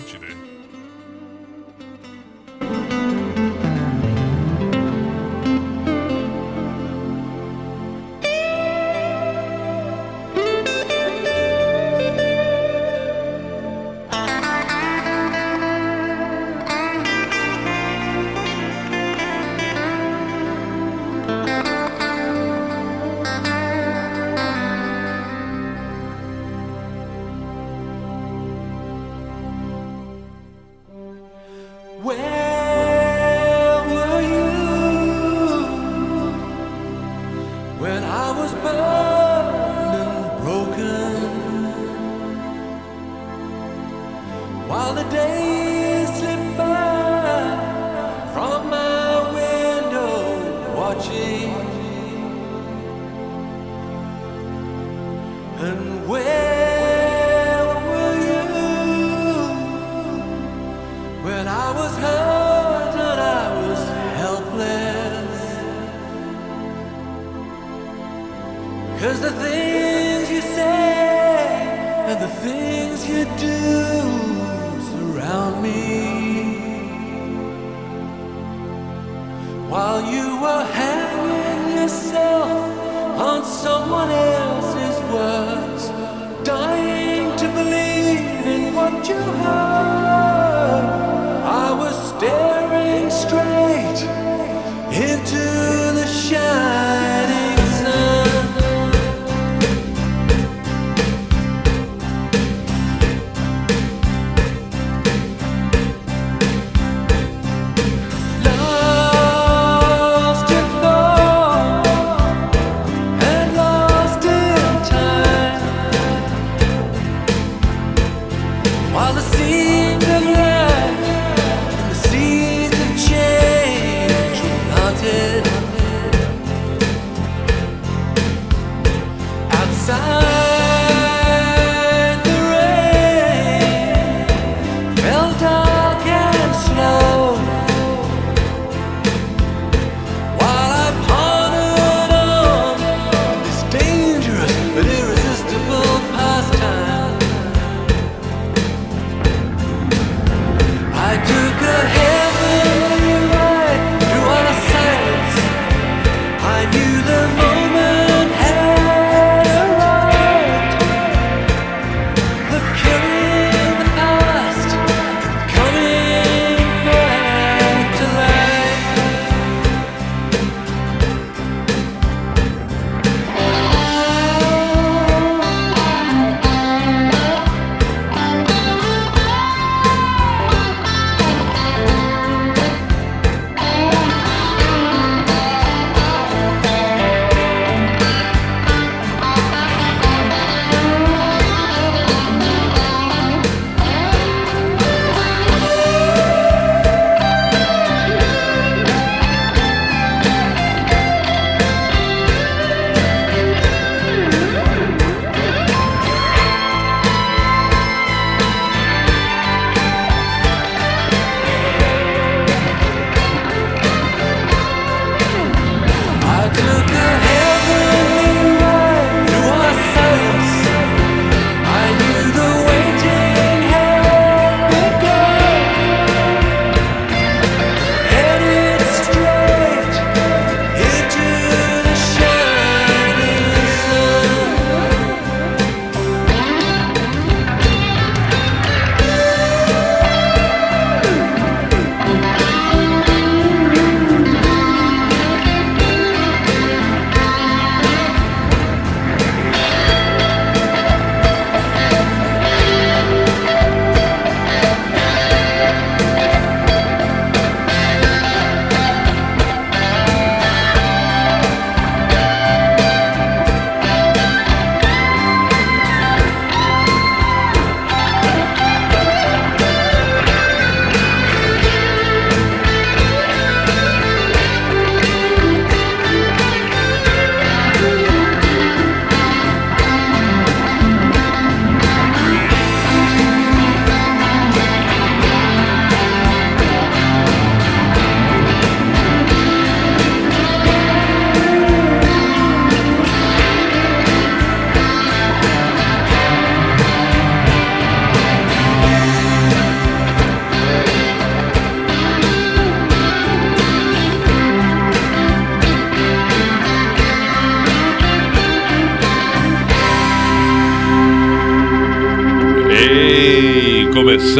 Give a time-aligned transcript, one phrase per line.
[0.00, 0.26] Atlântida.
[0.26, 0.49] Where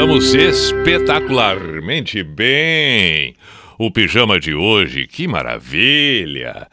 [0.00, 3.36] começamos espetacularmente bem.
[3.78, 6.68] O pijama de hoje, que maravilha!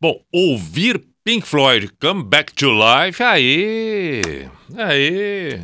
[0.00, 5.60] Bom, ouvir Pink Floyd Come Back to Life, aí, aí,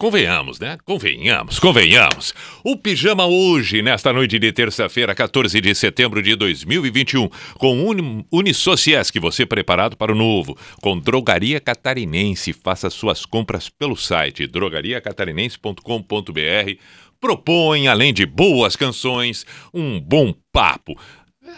[0.00, 0.78] Convenhamos, né?
[0.82, 2.32] Convenhamos, convenhamos.
[2.64, 9.20] O pijama hoje, nesta noite de terça-feira, 14 de setembro de 2021, com Uni Unisociesc,
[9.20, 12.54] você preparado para o novo, com Drogaria Catarinense.
[12.54, 16.78] Faça suas compras pelo site drogariacatarinense.com.br.
[17.20, 19.44] Propõe, além de boas canções,
[19.74, 20.98] um bom papo.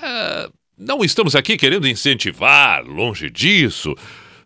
[0.03, 3.95] É, não estamos aqui querendo incentivar, longe disso.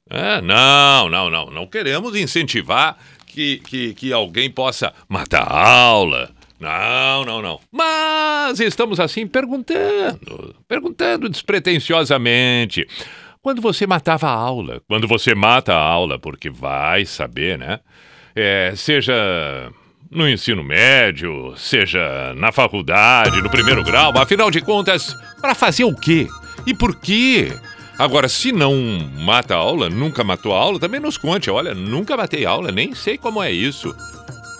[0.08, 1.50] É, não, não, não.
[1.50, 2.96] Não queremos incentivar
[3.36, 6.30] que, que, que alguém possa matar a aula.
[6.58, 7.60] Não, não, não.
[7.70, 12.86] Mas estamos assim perguntando, perguntando despretensiosamente.
[13.42, 17.80] Quando você matava a aula, quando você mata a aula, porque vai saber, né?
[18.34, 19.70] É, seja
[20.10, 25.94] no ensino médio, seja na faculdade, no primeiro grau, afinal de contas, para fazer o
[25.94, 26.26] quê?
[26.66, 27.52] E por quê?
[27.98, 28.74] Agora, se não
[29.18, 31.50] mata a aula, nunca matou a aula, também nos conte.
[31.50, 33.96] Olha, nunca matei aula, nem sei como é isso.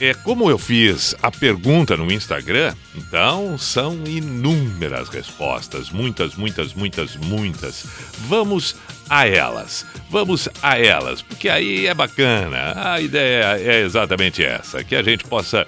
[0.00, 7.16] É como eu fiz a pergunta no Instagram, então são inúmeras respostas, muitas, muitas, muitas,
[7.16, 7.86] muitas.
[8.26, 8.74] Vamos
[9.08, 9.86] a elas.
[10.10, 12.74] Vamos a elas, porque aí é bacana.
[12.74, 15.64] A ideia é exatamente essa, que a gente possa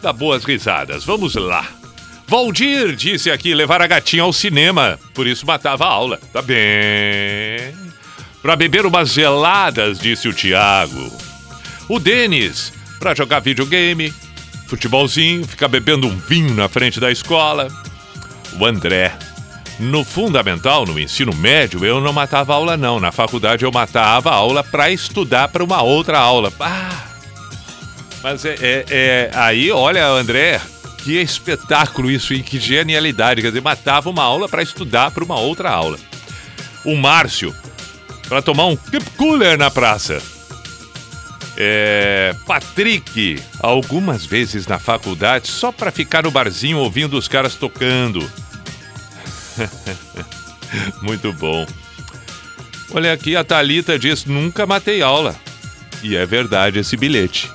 [0.00, 1.04] dar boas risadas.
[1.04, 1.66] Vamos lá.
[2.28, 6.20] Valdir disse aqui levar a gatinha ao cinema, por isso matava a aula.
[6.32, 7.74] Tá bem.
[8.40, 11.12] Para beber umas geladas, disse o Tiago.
[11.88, 14.12] O Denis para jogar videogame,
[14.66, 17.68] futebolzinho, ficar bebendo um vinho na frente da escola.
[18.58, 19.12] O André.
[19.78, 22.98] No fundamental, no ensino médio, eu não matava aula, não.
[22.98, 26.50] Na faculdade, eu matava aula para estudar para uma outra aula.
[26.58, 27.04] Ah!
[28.22, 30.60] Mas é, é, é, Aí, olha, André,
[31.04, 33.42] que espetáculo isso e que genialidade.
[33.42, 35.98] Quer dizer, matava uma aula para estudar para uma outra aula.
[36.84, 37.54] O Márcio,
[38.28, 40.20] para tomar um keep cooler na praça.
[41.56, 48.30] É, Patrick, algumas vezes na faculdade, só para ficar no barzinho ouvindo os caras tocando.
[51.02, 51.66] Muito bom.
[52.92, 55.34] Olha aqui, a Talita diz: nunca matei aula.
[56.02, 57.50] E é verdade esse bilhete.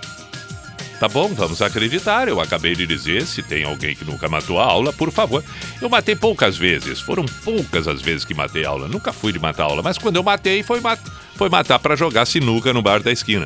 [1.00, 2.28] Tá bom, vamos acreditar.
[2.28, 5.44] Eu acabei de dizer: se tem alguém que nunca matou a aula, por favor.
[5.82, 8.88] Eu matei poucas vezes, foram poucas as vezes que matei aula.
[8.88, 11.00] Nunca fui de matar aula, mas quando eu matei, foi, mat
[11.36, 13.46] foi matar para jogar sinuca no bar da esquina.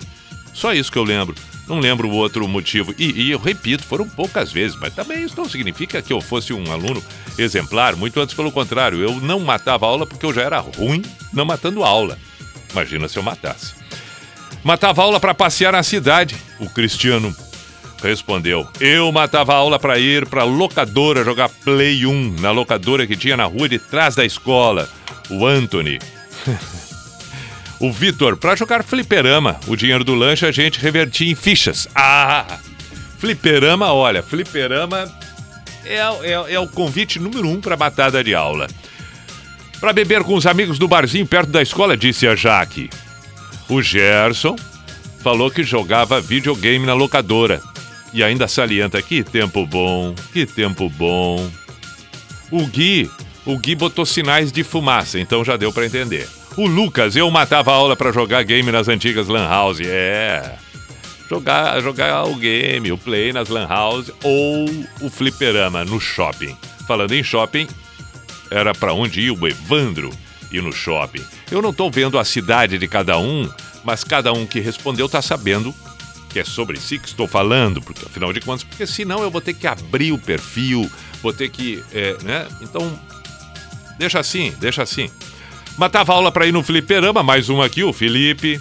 [0.55, 1.35] Só isso que eu lembro.
[1.67, 2.95] Não lembro o outro motivo.
[2.97, 6.53] E, e, eu repito, foram poucas vezes, mas também isso não significa que eu fosse
[6.53, 7.03] um aluno
[7.37, 9.01] exemplar, muito antes pelo contrário.
[9.01, 12.17] Eu não matava aula porque eu já era ruim não matando aula.
[12.71, 13.73] Imagina se eu matasse.
[14.63, 17.35] Matava aula para passear na cidade, o Cristiano
[18.01, 18.67] respondeu.
[18.79, 23.45] Eu matava aula para ir para locadora jogar Play 1, na locadora que tinha na
[23.45, 24.89] rua de trás da escola.
[25.29, 25.99] O Anthony.
[27.79, 31.87] O Vitor, para jogar fliperama, o dinheiro do lanche a gente revertia em fichas.
[31.93, 32.59] Ah!
[33.17, 35.11] Fliperama, olha, fliperama
[35.85, 38.67] é, é, é o convite número um para batada de aula.
[39.79, 42.89] Para beber com os amigos do barzinho perto da escola, disse a Jaque.
[43.69, 44.55] O Gerson
[45.21, 47.61] falou que jogava videogame na locadora.
[48.13, 51.49] E ainda salienta, que tempo bom, que tempo bom.
[52.49, 53.09] O Gui,
[53.45, 56.27] o Gui botou sinais de fumaça, então já deu para entender.
[56.57, 59.81] O Lucas, eu matava a aula para jogar game nas antigas Lan House.
[59.81, 60.57] É.
[61.29, 64.65] Jogar, jogar o game, o play nas Lan House ou
[65.01, 66.55] o fliperama no shopping.
[66.87, 67.67] Falando em shopping,
[68.49, 70.11] era para onde ia o Evandro
[70.49, 71.23] ir no shopping.
[71.51, 73.49] Eu não tô vendo a cidade de cada um,
[73.83, 75.75] mas cada um que respondeu tá sabendo
[76.29, 79.41] que é sobre si que estou falando, porque afinal de contas, porque senão eu vou
[79.41, 80.89] ter que abrir o perfil,
[81.21, 82.47] vou ter que, é, né?
[82.61, 82.97] Então,
[83.97, 85.09] deixa assim, deixa assim.
[85.77, 88.59] Matava aula para ir no fliperama, mais um aqui, o Felipe.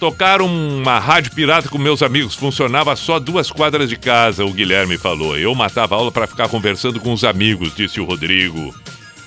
[0.00, 4.98] Tocar uma rádio pirata com meus amigos, funcionava só duas quadras de casa, o Guilherme
[4.98, 5.38] falou.
[5.38, 8.74] Eu matava aula para ficar conversando com os amigos, disse o Rodrigo.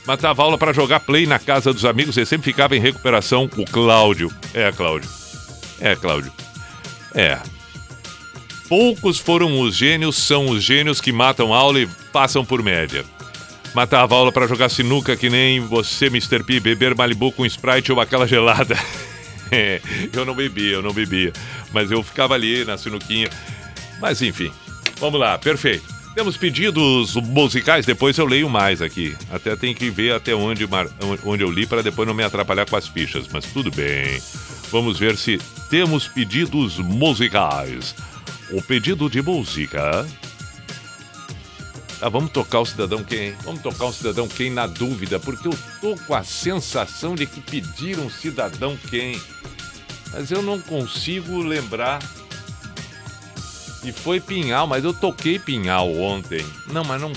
[0.05, 3.49] Matava aula para jogar play na casa dos amigos e sempre ficava em recuperação.
[3.55, 4.29] O Cláudio.
[4.53, 5.09] É, Cláudio.
[5.79, 6.33] É, Cláudio.
[7.15, 7.37] É.
[8.67, 13.05] Poucos foram os gênios, são os gênios que matam aula e passam por média.
[13.73, 16.43] Matava aula para jogar sinuca que nem você, Mr.
[16.43, 18.77] P, beber Malibu com Sprite ou aquela gelada.
[19.55, 19.79] É,
[20.11, 21.31] eu não bebia, eu não bebia.
[21.71, 23.29] Mas eu ficava ali na sinuquinha.
[24.01, 24.51] Mas enfim,
[24.99, 25.93] vamos lá, perfeito.
[26.15, 29.15] Temos pedidos musicais, depois eu leio mais aqui.
[29.31, 30.67] Até tem que ver até onde,
[31.23, 34.19] onde eu li para depois não me atrapalhar com as fichas, mas tudo bem.
[34.71, 35.39] Vamos ver se
[35.69, 37.95] temos pedidos musicais.
[38.51, 40.05] O pedido de música.
[42.03, 43.31] Ah, vamos tocar o cidadão quem?
[43.45, 47.39] Vamos tocar um cidadão quem na dúvida, porque eu tô com a sensação de que
[47.39, 49.21] pediram cidadão quem.
[50.11, 51.99] Mas eu não consigo lembrar.
[53.85, 56.45] E foi Pinhal, mas eu toquei Pinhal ontem.
[56.67, 57.13] Não, mas não.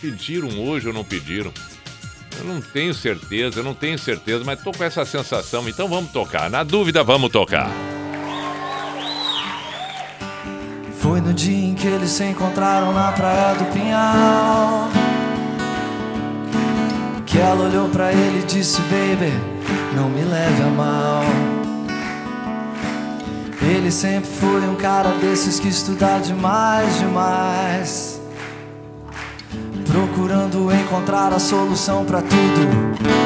[0.00, 1.52] Pediram hoje ou não pediram?
[2.38, 6.10] Eu não tenho certeza, eu não tenho certeza, mas tô com essa sensação, então vamos
[6.10, 6.48] tocar.
[6.48, 7.70] Na dúvida, vamos tocar.
[11.02, 14.88] Foi no dia em que eles se encontraram na praia do Pinhal.
[17.26, 19.32] Que ela olhou pra ele e disse: Baby,
[19.96, 21.24] não me leve a mal.
[23.60, 28.20] Ele sempre foi um cara desses que estuda demais, demais.
[29.84, 33.21] Procurando encontrar a solução pra tudo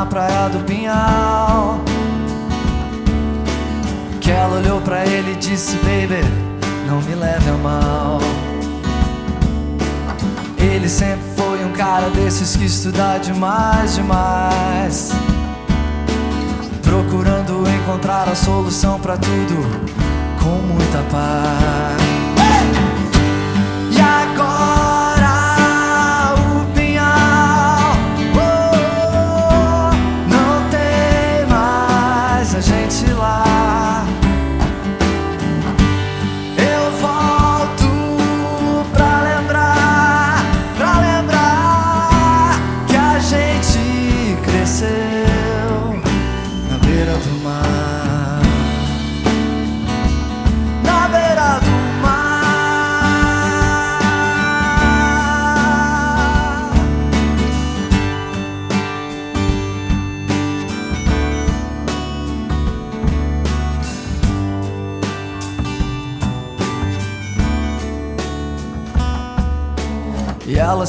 [0.00, 1.78] na praia do Pinhal.
[4.18, 6.24] Que ela olhou pra ele e disse: Baby,
[6.86, 8.18] não me leve a mal.
[10.56, 15.12] Ele sempre foi um cara desses que estuda demais, demais.
[16.82, 19.56] Procurando encontrar a solução pra tudo
[20.42, 22.09] com muita paz.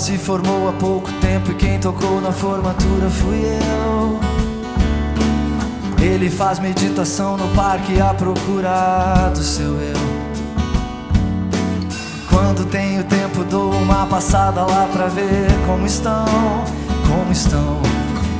[0.01, 4.19] Se formou há pouco tempo e quem tocou na formatura fui eu.
[6.03, 9.93] Ele faz meditação no parque à procura do seu eu.
[12.27, 16.25] Quando tenho tempo dou uma passada lá pra ver como estão,
[17.07, 17.79] como estão.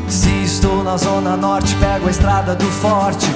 [0.10, 3.28] Se estou na zona norte pego a estrada do forte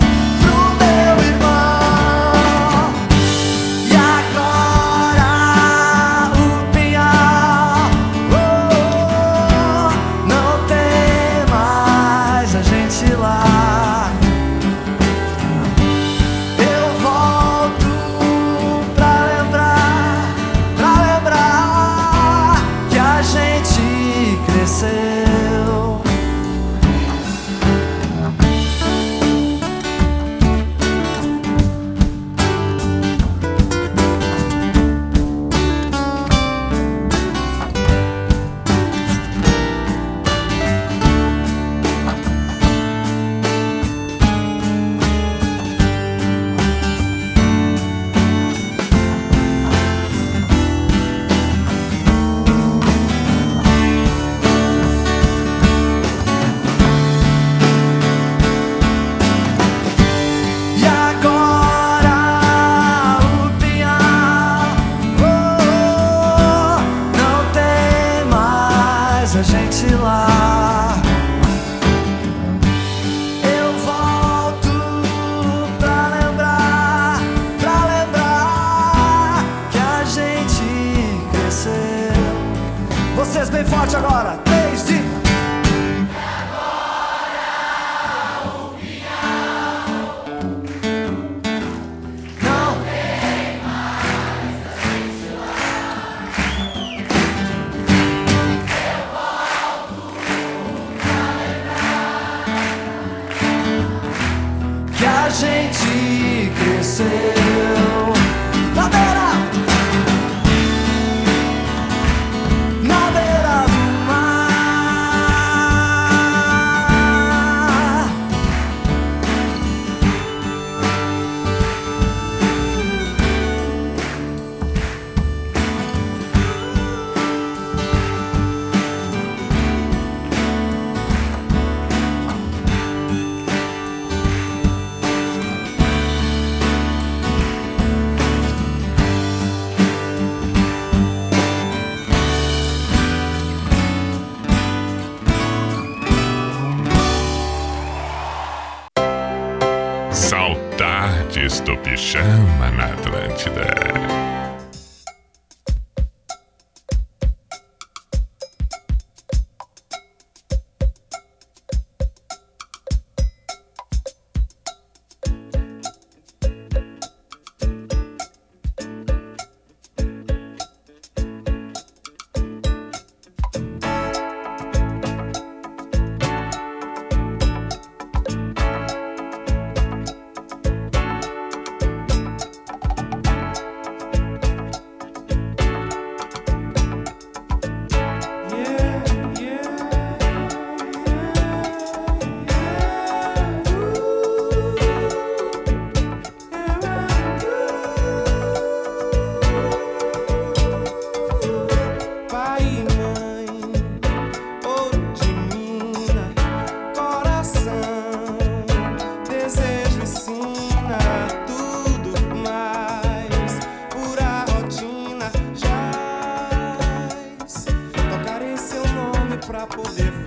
[219.56, 220.25] pra poder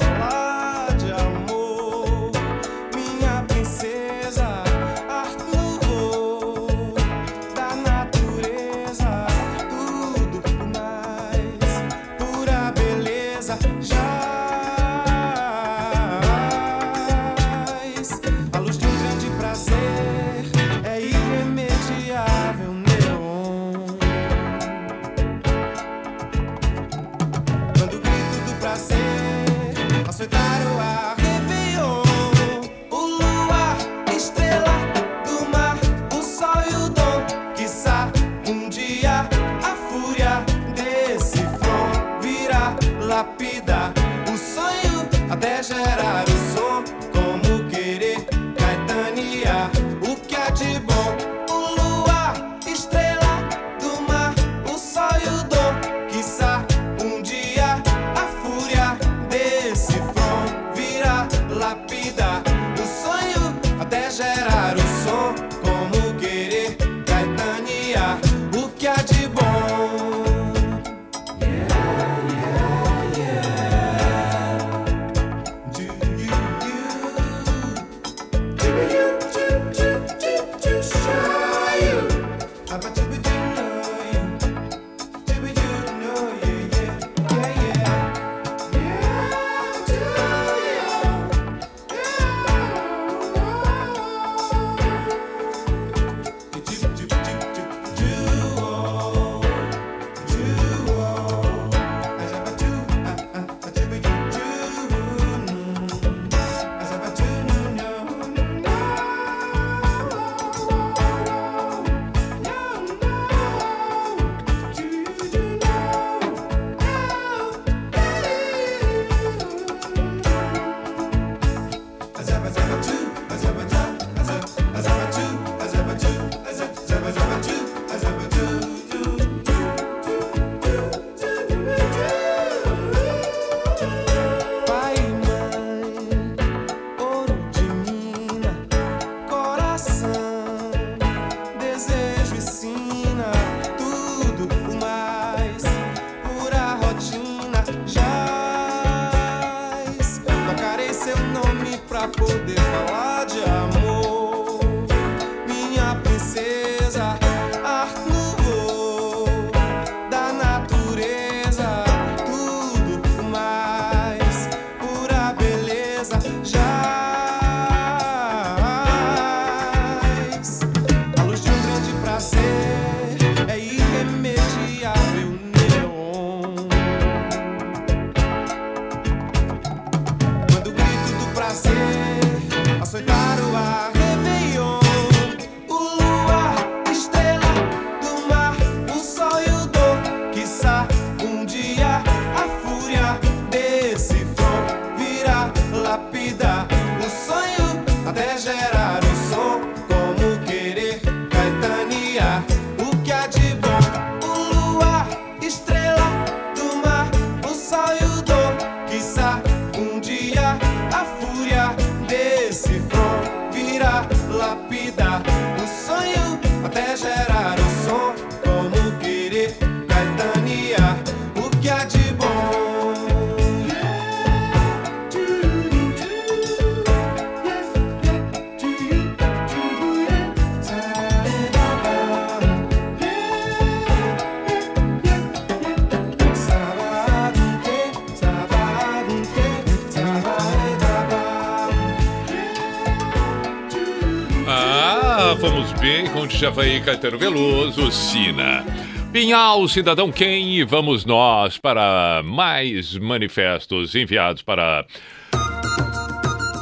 [246.38, 248.64] Djavan Caetano Veloso, Sina.
[249.12, 250.54] Pinhal, cidadão quem?
[250.54, 254.86] E vamos nós para mais manifestos enviados para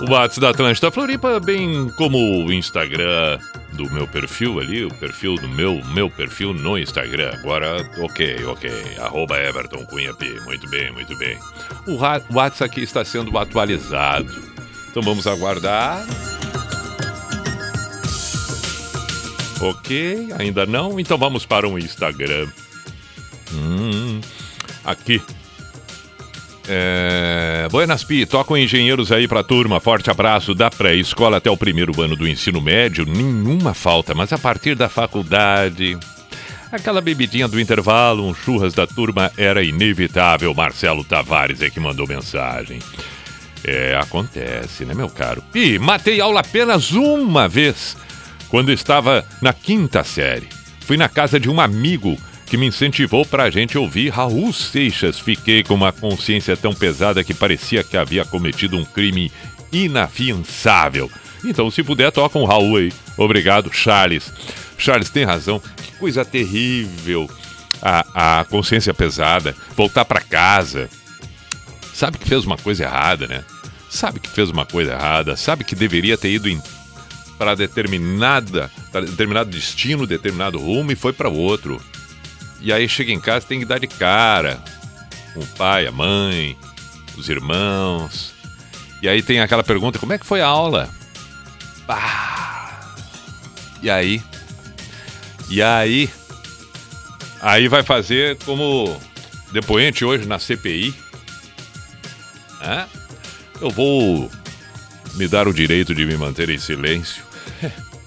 [0.00, 3.38] o WhatsApp da Atlântida Floripa, bem como o Instagram
[3.74, 7.32] do meu perfil ali, o perfil do meu, meu perfil no Instagram.
[7.34, 8.70] Agora, ok, ok.
[8.98, 10.40] Arroba Everton Cunha P.
[10.46, 11.36] Muito bem, muito bem.
[11.86, 11.98] O
[12.34, 14.32] WhatsApp aqui está sendo atualizado.
[14.88, 16.02] Então vamos aguardar.
[19.86, 20.98] Ok, ainda não?
[20.98, 22.48] Então vamos para o Instagram.
[23.54, 24.20] Hum,
[24.84, 25.22] aqui.
[26.68, 27.68] É...
[27.70, 29.78] Buenas Pi, tocam engenheiros aí pra turma.
[29.78, 33.06] Forte abraço da pré-escola até o primeiro ano do ensino médio.
[33.06, 35.96] Nenhuma falta, mas a partir da faculdade.
[36.72, 40.52] Aquela bebidinha do intervalo, um churras da turma era inevitável.
[40.52, 42.80] Marcelo Tavares é que mandou mensagem.
[43.62, 45.42] É, acontece, né, meu caro?
[45.52, 47.96] Pi, matei aula apenas uma vez,
[48.48, 50.48] quando estava na quinta série.
[50.80, 55.18] Fui na casa de um amigo que me incentivou pra gente ouvir Raul Seixas.
[55.18, 59.32] Fiquei com uma consciência tão pesada que parecia que havia cometido um crime
[59.72, 61.10] inafiançável.
[61.44, 62.92] Então, se puder, toca um Raul aí.
[63.16, 64.32] Obrigado, Charles.
[64.78, 65.60] Charles tem razão.
[65.76, 67.28] Que coisa terrível.
[67.82, 69.54] A, a consciência pesada.
[69.76, 70.88] Voltar pra casa
[71.96, 73.42] sabe que fez uma coisa errada, né?
[73.88, 76.48] Sabe que fez uma coisa errada, sabe que deveria ter ido
[77.38, 81.80] para determinada, para determinado destino, determinado rumo e foi para outro.
[82.60, 84.62] E aí chega em casa tem que dar de cara
[85.34, 86.56] com o pai, a mãe,
[87.16, 88.34] os irmãos.
[89.02, 90.88] E aí tem aquela pergunta: como é que foi a aula?
[91.86, 92.94] Bah.
[93.82, 94.22] E aí?
[95.48, 96.10] E aí?
[97.40, 98.98] Aí vai fazer como
[99.52, 100.94] depoente hoje na CPI.
[102.60, 102.86] Hã?
[103.60, 104.30] Eu vou
[105.14, 107.25] me dar o direito de me manter em silêncio.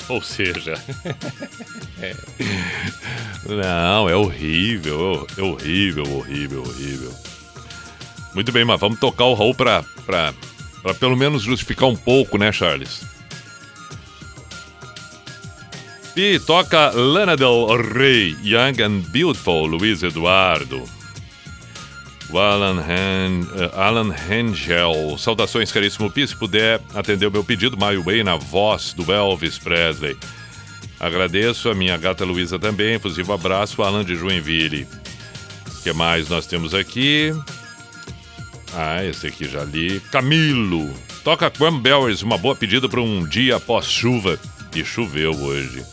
[0.14, 0.74] Ou seja,
[2.02, 2.16] é.
[3.46, 7.14] não, é horrível, é horrível, horrível, horrível.
[8.34, 10.34] Muito bem, mas vamos tocar o Raul pra, pra,
[10.82, 13.02] pra pelo menos justificar um pouco, né, Charles?
[16.16, 20.99] E toca Lana Del Rey, Young and Beautiful, Luiz Eduardo.
[22.32, 25.18] O Alan, Han, eh, Alan Hengel.
[25.18, 26.28] Saudações, caríssimo Pi.
[26.28, 30.16] Se puder atender o meu pedido, My Way na voz do Elvis Presley.
[31.00, 32.96] Agradeço a minha gata Luísa também.
[32.96, 34.88] Efusivo abraço, Alan de Joinville.
[35.68, 37.34] O que mais nós temos aqui?
[38.76, 40.00] Ah, esse aqui já li.
[40.12, 40.94] Camilo.
[41.24, 44.40] Toca Cranberries, uma boa pedida para um dia após chuva.
[44.76, 45.84] E choveu hoje.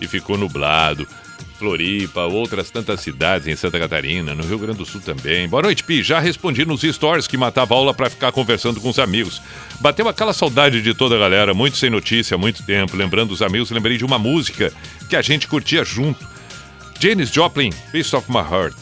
[0.00, 1.06] E ficou nublado.
[1.58, 5.48] Floripa, outras tantas cidades em Santa Catarina, no Rio Grande do Sul também.
[5.48, 6.02] Boa noite, Pi.
[6.02, 9.40] Já respondi nos stories que matava aula para ficar conversando com os amigos.
[9.80, 12.96] Bateu aquela saudade de toda a galera, muito sem notícia muito tempo.
[12.96, 14.72] Lembrando os amigos, lembrei de uma música
[15.08, 16.26] que a gente curtia junto.
[16.98, 18.76] Janis Joplin, Piece of My Heart.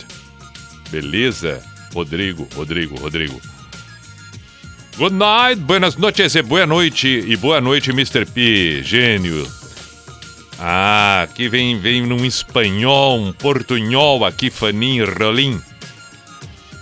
[0.90, 1.62] Beleza?
[1.94, 3.40] Rodrigo, Rodrigo, Rodrigo.
[4.96, 7.08] Good night, buenas noches e boa noite.
[7.08, 8.26] E boa noite, Mr.
[8.26, 8.82] P.
[8.82, 9.62] Gênio.
[10.58, 15.60] Ah, aqui vem, vem num espanhol, um portunhol aqui, faninho, rolim.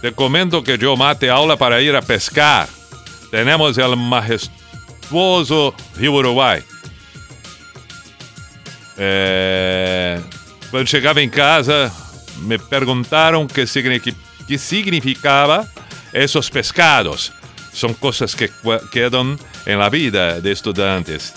[0.01, 2.69] Te comento que eu mate aula para ir a pescar.
[3.31, 6.63] Tenemos el majestuoso Rio Uruguai.
[8.99, 10.21] É...
[10.71, 11.93] Quando chegava em casa,
[12.39, 13.65] me perguntaram que,
[14.47, 15.69] que significava
[16.13, 17.33] esses pescados.
[17.73, 21.33] São coisas que qu- quedam la vida de estudantes.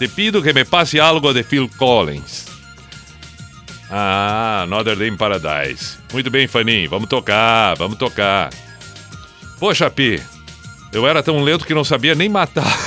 [0.00, 2.46] Te pido que me passe algo de Phil Collins.
[3.90, 5.98] Ah, Another Day in Paradise.
[6.10, 6.88] Muito bem, Faninho.
[6.88, 8.48] Vamos tocar, vamos tocar.
[9.58, 10.18] Poxa, Pi,
[10.90, 12.78] eu era tão lento que não sabia nem matar.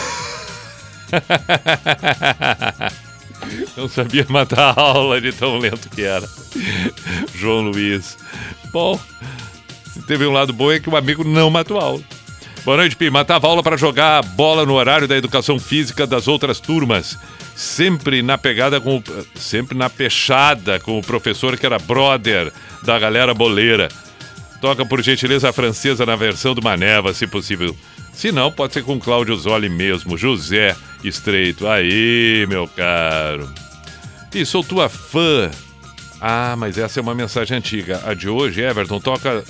[3.77, 6.27] Não sabia matar a aula de tão lento que era.
[7.35, 8.17] João Luiz.
[8.71, 8.99] Bom,
[10.07, 12.03] teve um lado bom é que o amigo não matou a aula.
[12.65, 13.09] Boa noite, Pi.
[13.09, 17.19] Matava aula para jogar bola no horário da educação física das outras turmas.
[17.53, 19.03] Sempre na pegada com o,
[19.35, 23.89] sempre na pechada com o professor que era brother da galera boleira.
[24.61, 27.75] Toca por gentileza a francesa na versão do Maneva, se possível.
[28.13, 30.73] Se não, pode ser com Cláudio Zoli mesmo, José
[31.03, 31.67] Estreito.
[31.67, 33.51] Aí, meu caro.
[34.33, 35.51] E sou tua fã.
[36.21, 38.01] Ah, mas essa é uma mensagem antiga.
[38.05, 39.43] A de hoje, Everton, toca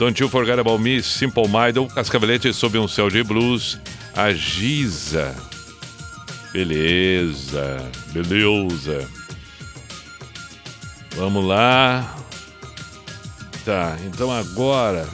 [0.00, 3.78] Don't You Forget About Me, Simple Minded, Cascavelete sob um céu de blues,
[4.16, 5.36] a Giza.
[6.54, 9.06] Beleza, beleza.
[11.14, 12.16] Vamos lá.
[13.62, 15.06] Tá, então agora,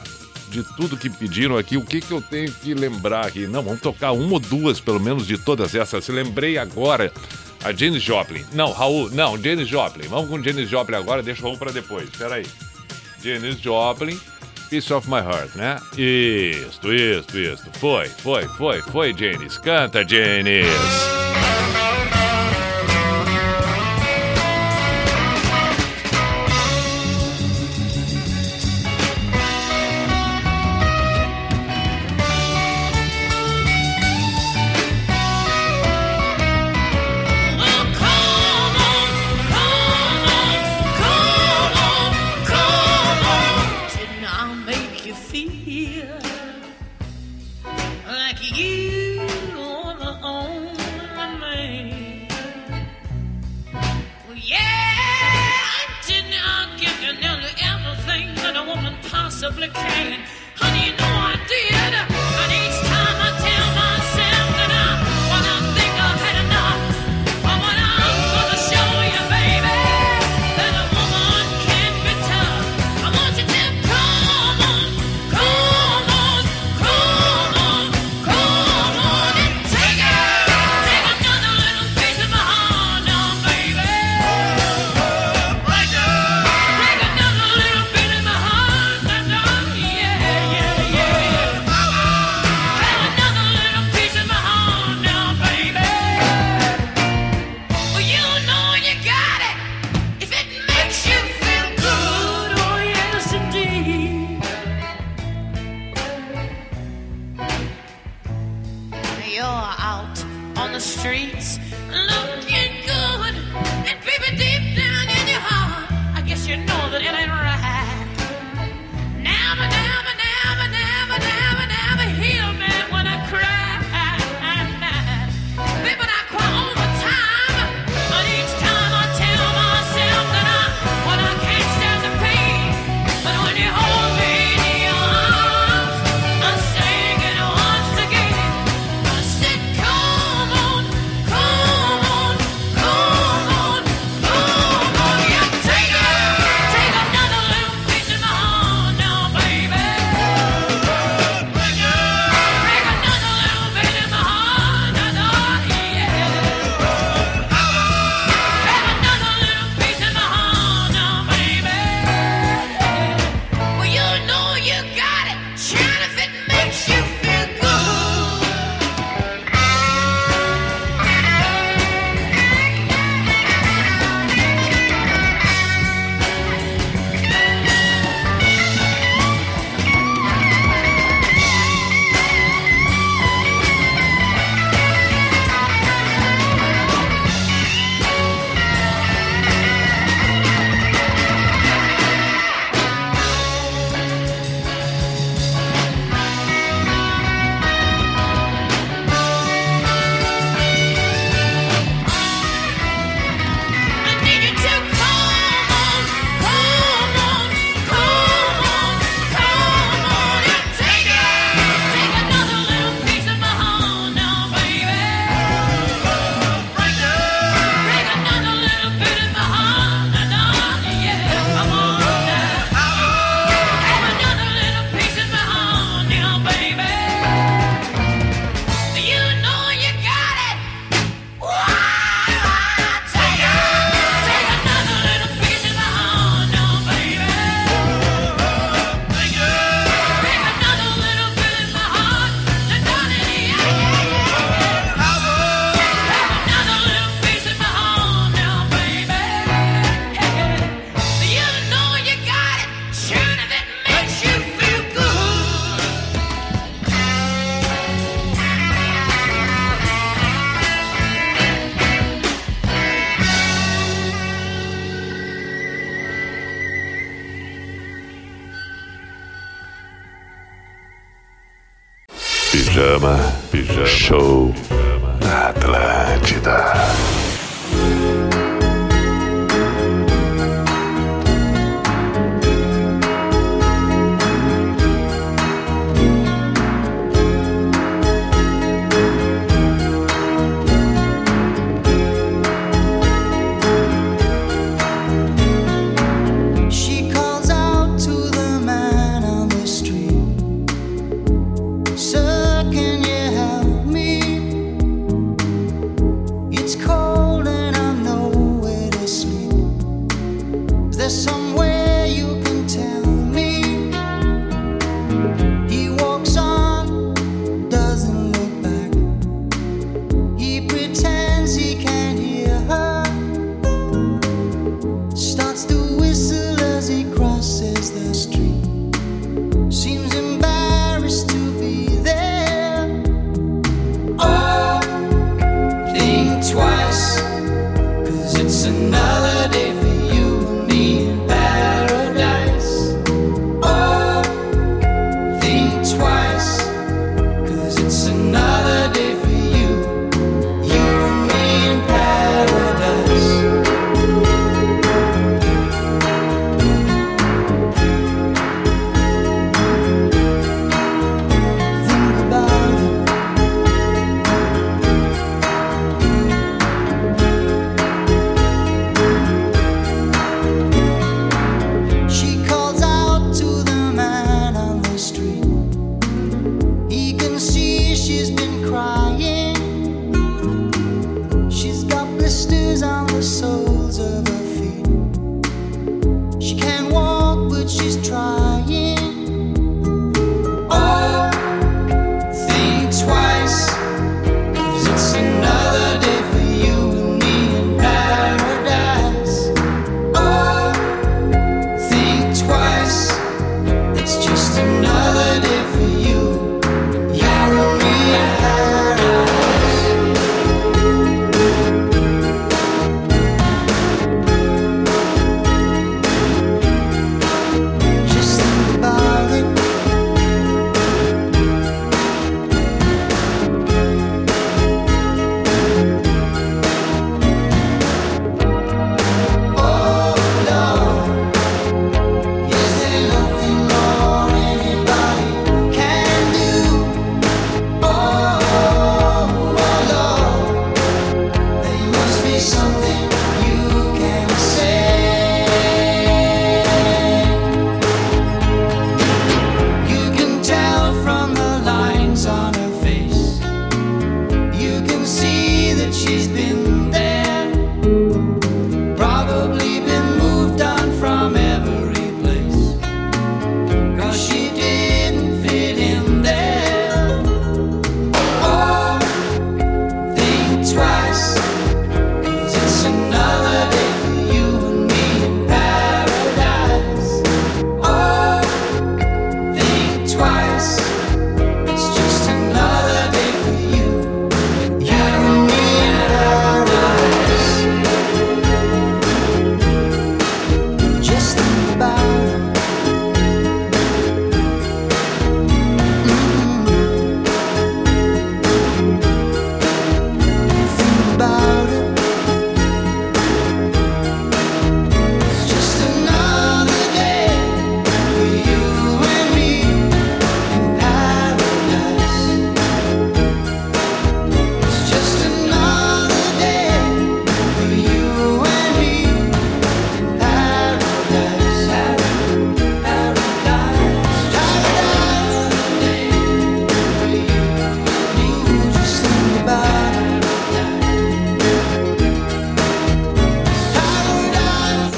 [0.47, 3.45] de tudo que pediram aqui, o que, que eu tenho que lembrar aqui?
[3.45, 6.05] Não, vamos tocar uma ou duas, pelo menos, de todas essas.
[6.05, 7.11] Se lembrei agora,
[7.61, 8.45] a Janis Joplin.
[8.53, 10.07] Não, Raul, não, Janis Joplin.
[10.07, 12.07] Vamos com Janis Joplin agora, deixa Raul pra depois.
[12.07, 12.45] Espera aí.
[13.21, 14.17] Janis Joplin,
[14.69, 15.77] Piece of My Heart, né?
[15.97, 17.79] Isto, isto, isto.
[17.79, 19.57] Foi, foi, foi, foi, Janis.
[19.57, 21.26] Canta, Janis.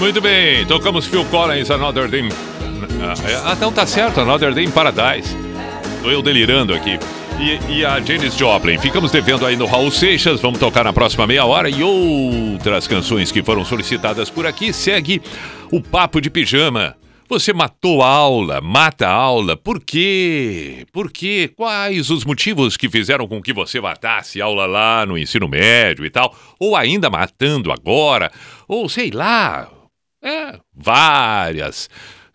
[0.09, 2.27] Muito bem, tocamos Phil Collins, Another Day.
[2.99, 5.37] Ah, é, então tá certo, Another Day in Paradise.
[6.01, 6.97] Tô eu delirando aqui.
[7.39, 8.79] E, e, a Janis Joplin.
[8.79, 13.31] Ficamos devendo aí no Raul Seixas, vamos tocar na próxima meia hora e outras canções
[13.31, 14.73] que foram solicitadas por aqui.
[14.73, 15.21] Segue
[15.71, 16.95] o Papo de Pijama.
[17.29, 20.87] Você matou a aula, mata a aula, por quê?
[20.91, 21.51] Por quê?
[21.55, 26.09] Quais os motivos que fizeram com que você matasse aula lá no ensino médio e
[26.09, 26.35] tal?
[26.59, 28.31] Ou ainda matando agora?
[28.67, 29.69] Ou sei lá,
[30.21, 31.89] é, várias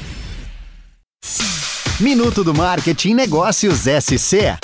[2.01, 4.57] Minuto do Marketing Negócios SC.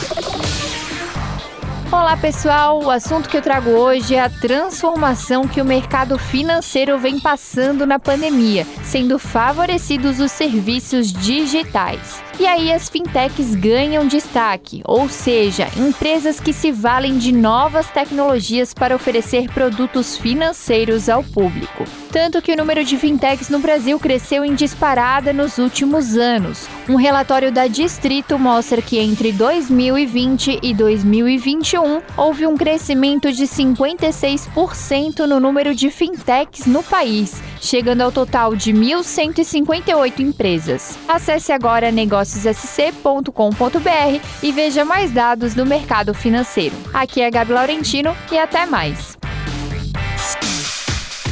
[1.90, 6.98] Olá pessoal, o assunto que eu trago hoje é a transformação que o mercado financeiro
[6.98, 12.22] vem passando na pandemia, sendo favorecidos os serviços digitais.
[12.39, 18.74] E aí as fintechs ganham destaque, ou seja, empresas que se valem de novas tecnologias
[18.74, 21.85] para oferecer produtos financeiros ao público.
[22.14, 26.68] Tanto que o número de fintechs no Brasil cresceu em disparada nos últimos anos.
[26.89, 35.26] Um relatório da Distrito mostra que entre 2020 e 2021 houve um crescimento de 56%
[35.26, 40.97] no número de fintechs no país, chegando ao total de 1.158 empresas.
[41.09, 41.91] Acesse agora
[42.24, 46.74] negóciossc.com.br e veja mais dados do mercado financeiro.
[46.92, 49.16] Aqui é Gabi Laurentino e até mais.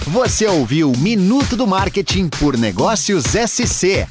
[0.06, 4.06] Você ouviu Minuto do Marketing por Negócios SC.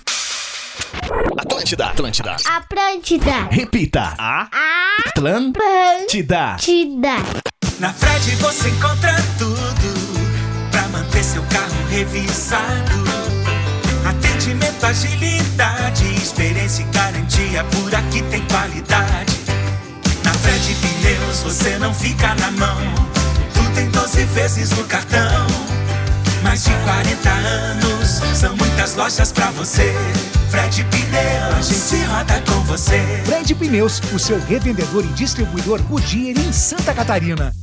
[1.37, 2.35] Atlântida, Atlântida.
[2.45, 3.47] Atlântida.
[3.51, 4.15] Repita.
[4.17, 4.47] A
[5.05, 6.53] Atlântida.
[6.53, 7.15] Atlântida.
[7.79, 13.20] Na Fred você encontra tudo pra manter seu carro revisado.
[14.41, 17.63] Atendimento, agilidade, experiência e garantia.
[17.65, 19.39] Por aqui tem qualidade.
[20.23, 22.77] Na Fred Pneus você não fica na mão.
[23.53, 25.45] Tu tem 12 vezes no cartão.
[26.41, 29.93] Mais de 40 anos, são muitas lojas pra você.
[30.49, 33.21] Fred Pneus, a gente roda com você.
[33.23, 37.53] Fred Pneus, o seu revendedor e distribuidor Goodyear em Santa Catarina.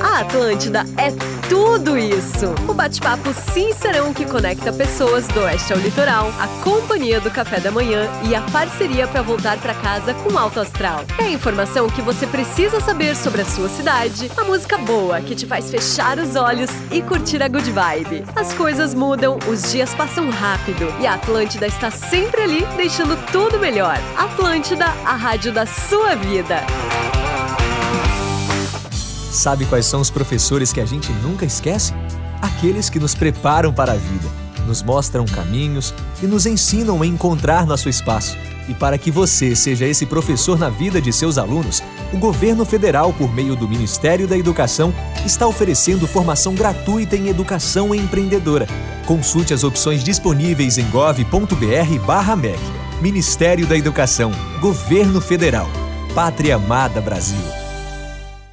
[0.00, 1.12] A Atlântida é
[1.48, 2.52] tudo isso.
[2.68, 7.70] O bate-papo sincerão que conecta pessoas do oeste ao litoral, a companhia do café da
[7.70, 11.04] manhã e a parceria para voltar para casa com alto astral.
[11.18, 15.36] É a informação que você precisa saber sobre a sua cidade, a música boa que
[15.36, 18.24] te faz fechar os olhos e curtir a good vibe.
[18.34, 23.58] As coisas mudam, os dias passam rápido e a Atlântida está sempre ali deixando tudo
[23.58, 23.98] melhor.
[24.16, 26.56] Atlântida, a rádio da sua vida.
[29.30, 31.92] Sabe quais são os professores que a gente nunca esquece?
[32.40, 34.28] Aqueles que nos preparam para a vida,
[34.66, 38.36] nos mostram caminhos e nos ensinam a encontrar nosso espaço.
[38.68, 43.12] E para que você seja esse professor na vida de seus alunos, o governo federal,
[43.12, 44.92] por meio do Ministério da Educação,
[45.24, 48.66] está oferecendo formação gratuita em educação empreendedora.
[49.06, 52.60] Consulte as opções disponíveis em gov.br/mec.
[53.00, 55.68] Ministério da Educação, Governo Federal.
[56.14, 57.67] Pátria Amada Brasil.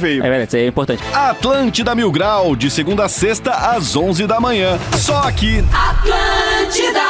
[0.00, 0.24] veio.
[0.24, 1.02] É verdade, isso aí é importante.
[1.14, 4.78] Atlântida Mil Grau, de segunda a sexta, às 11 da manhã.
[4.96, 5.64] Só aqui.
[5.72, 7.00] Atlântida!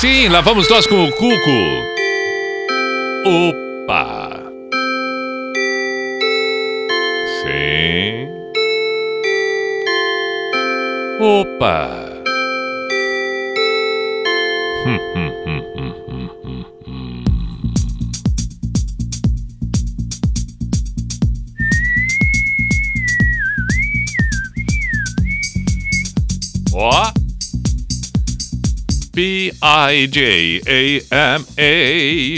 [0.00, 1.28] Sim, lá vamos nós com o Cuco.
[3.26, 4.30] Opa!
[7.42, 8.28] Sim.
[11.20, 12.07] Opa!
[14.84, 17.24] Hum, hum, hum, hum, hum, hum, hum.
[26.74, 27.27] Ó!
[29.18, 29.66] P-I-J-A-M-A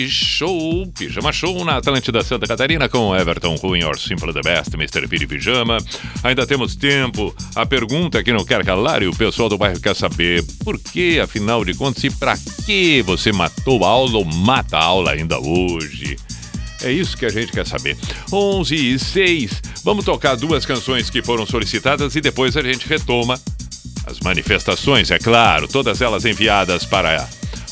[0.09, 5.07] Show, Pijama Show na Atlântida Santa Catarina com Everton Ruin, or Simple the Best, Mr.
[5.07, 5.76] Piri Pijama.
[6.24, 7.37] Ainda temos tempo.
[7.55, 11.20] A pergunta que não quer calar e o pessoal do bairro quer saber por que,
[11.20, 15.39] afinal de contas, e pra que você matou a aula ou mata a aula ainda
[15.39, 16.16] hoje?
[16.83, 17.95] É isso que a gente quer saber.
[18.33, 19.62] 11 e 6.
[19.85, 23.39] Vamos tocar duas canções que foram solicitadas e depois a gente retoma
[24.11, 27.29] as manifestações, é claro, todas elas enviadas para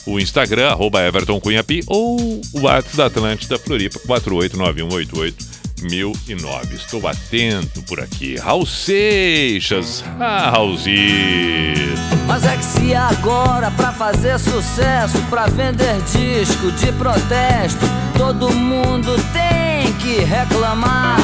[0.07, 6.73] o Instagram, arroba Everton Cunhapi, ou o WhatsApp da Atlântida Floripa, 489188009.
[6.75, 8.37] Estou atento por aqui.
[8.37, 10.03] Raul Seixas.
[10.19, 11.99] Ah, Raulzito.
[12.27, 17.85] Mas é que se agora pra fazer sucesso, pra vender disco de protesto,
[18.17, 21.19] todo mundo tem que reclamar.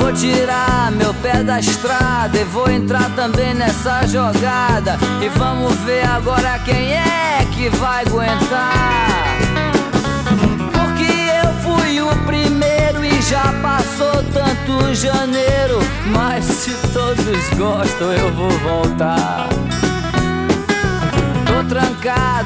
[0.00, 4.98] Vou tirar meu pé da estrada e vou entrar também nessa jogada.
[5.22, 9.36] E vamos ver agora quem é que vai aguentar.
[10.72, 11.12] Porque
[11.44, 15.78] eu fui o primeiro e já passou tanto janeiro.
[16.06, 19.39] Mas se todos gostam, eu vou voltar.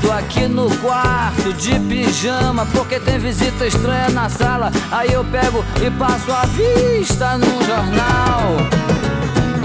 [0.05, 4.71] Trancado aqui no quarto de pijama porque tem visita estranha na sala.
[4.91, 8.57] Aí eu pego e passo a vista num jornal.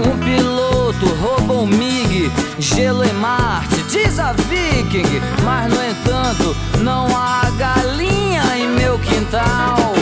[0.06, 5.20] Um piloto rouba um MiG, gelo em Marte, diz a Viking.
[5.44, 9.92] Mas no entanto, não há galinha em meu quintal.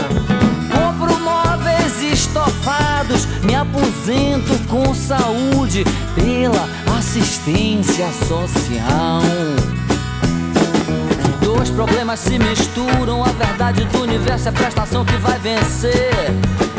[0.71, 5.83] Compro móveis estofados, me aposento com saúde
[6.15, 9.21] pela assistência social.
[11.59, 16.31] Dois problemas se misturam, a verdade do universo é a prestação que vai vencer.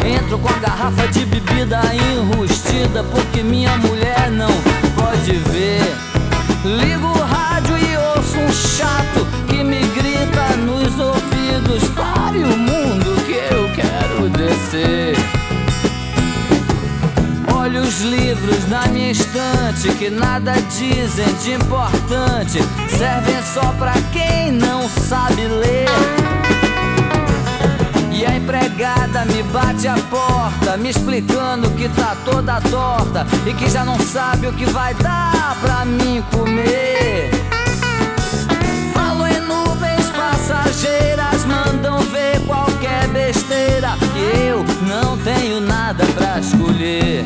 [0.02, 4.48] Entro com a garrafa de bebida enrustida, porque minha mulher não
[4.96, 5.82] pode ver.
[6.64, 13.22] Ligo o rádio e ouço um chato que me grita nos ouvidos: pare o mundo
[13.26, 15.39] que eu quero descer.
[17.70, 22.58] Olho os livros na minha estante que nada dizem de importante,
[22.98, 25.86] servem só pra quem não sabe ler.
[28.10, 33.70] E a empregada me bate a porta, me explicando que tá toda torta e que
[33.70, 37.30] já não sabe o que vai dar pra mim comer.
[38.92, 43.90] Falo em nuvens passageiras, mandam ver qualquer besteira.
[44.16, 47.24] E eu não tenho nada pra escolher.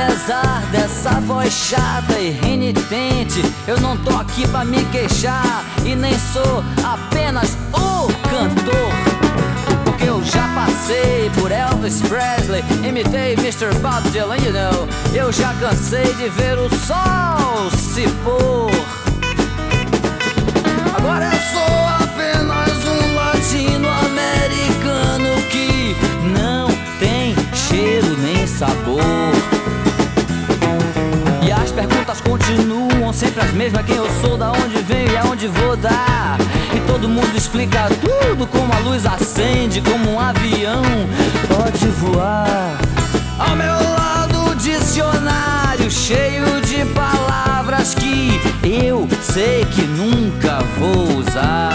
[0.00, 6.16] Apesar dessa voz chata e renitente, eu não tô aqui pra me queixar e nem
[6.16, 8.92] sou apenas o cantor.
[9.84, 13.74] Porque eu já passei por Elvis Presley, imitei Mr.
[13.80, 14.86] Bob Dylan, you know.
[15.12, 18.70] Eu já cansei de ver o sol se pôr.
[20.96, 25.96] Agora eu sou apenas um latino-americano que
[26.38, 26.68] não
[27.00, 29.17] tem cheiro nem sabor.
[32.08, 35.76] As perguntas continuam sempre as mesmas: quem eu sou, da onde venho e aonde vou
[35.76, 36.38] dar.
[36.74, 40.82] E todo mundo explica tudo como a luz acende, como um avião
[41.48, 42.78] pode voar.
[43.38, 51.74] Ao meu lado, o dicionário cheio de palavras que eu sei que nunca vou usar.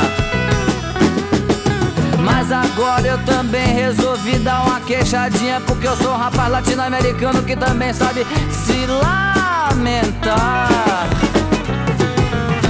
[2.20, 7.56] Mas agora eu também resolvi dar uma queixadinha Porque eu sou um rapaz latino-americano que
[7.56, 8.86] também sabe se
[9.74, 11.10] lamentar.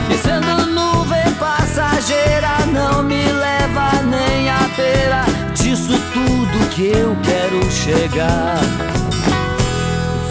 [0.09, 7.69] E sendo nuvem passageira não me leva nem a beira Disso tudo que eu quero
[7.71, 8.59] chegar.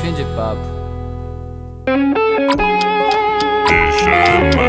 [0.01, 0.73] Fim de papo.
[3.67, 4.63] Pijama.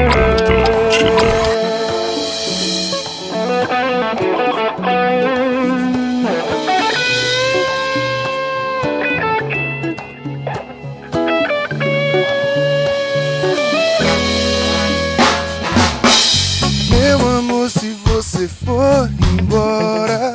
[18.24, 20.34] Você for embora,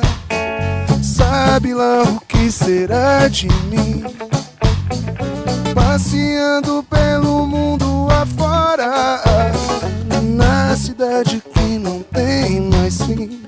[1.01, 4.03] sabe lá o que será de mim?
[5.73, 9.23] Passeando pelo mundo afora,
[10.21, 13.41] na cidade que não tem mais fim.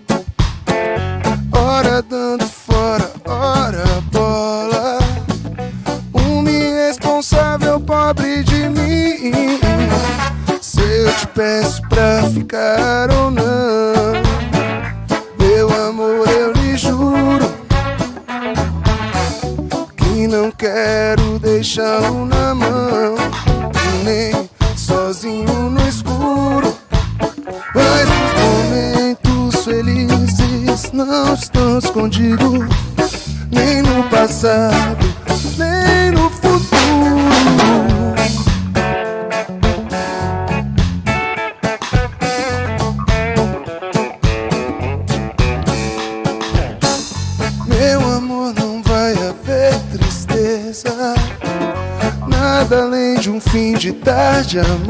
[1.54, 4.98] Ora dando fora, ora bola.
[6.16, 9.60] Um irresponsável pobre de mim.
[10.60, 13.61] Se eu te peço pra ficar ou não,
[21.74, 23.15] chão na mão,
[24.03, 26.78] nem sozinho no escuro.
[27.74, 32.67] Mas os momentos felizes não estão escondidos,
[33.49, 35.01] nem no passado.
[54.54, 54.81] Belgium.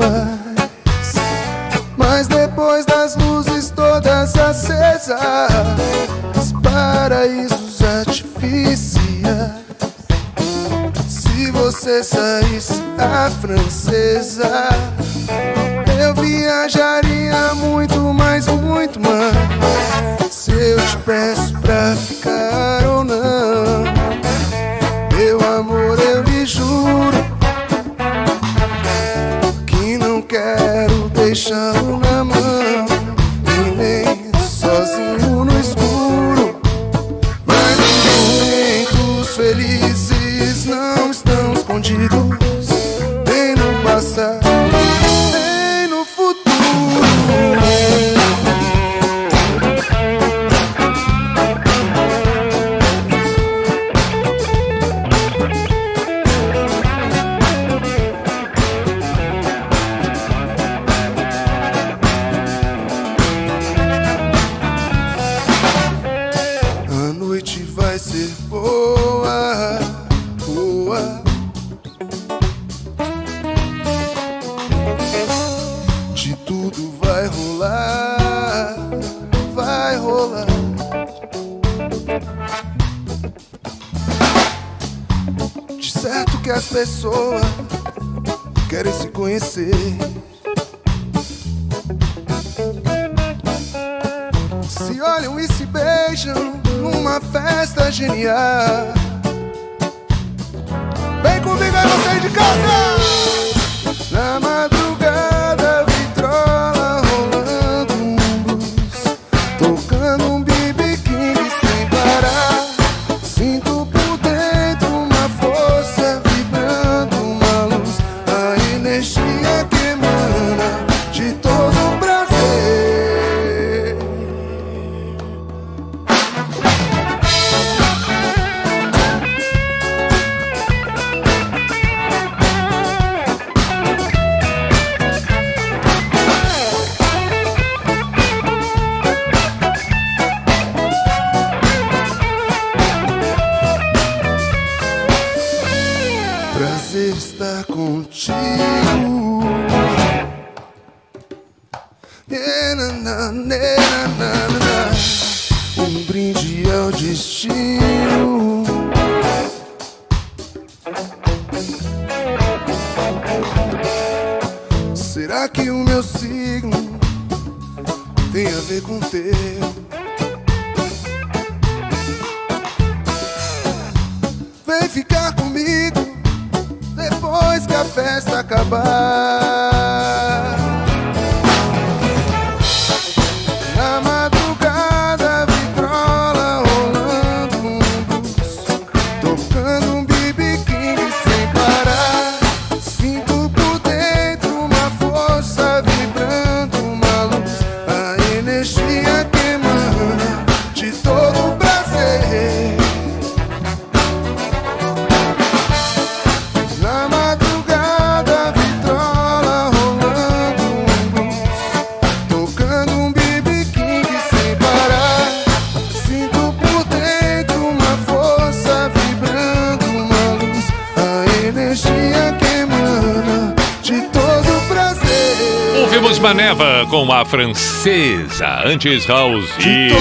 [227.32, 228.62] francesa.
[228.66, 229.50] Antes, House.
[229.58, 229.96] Isso.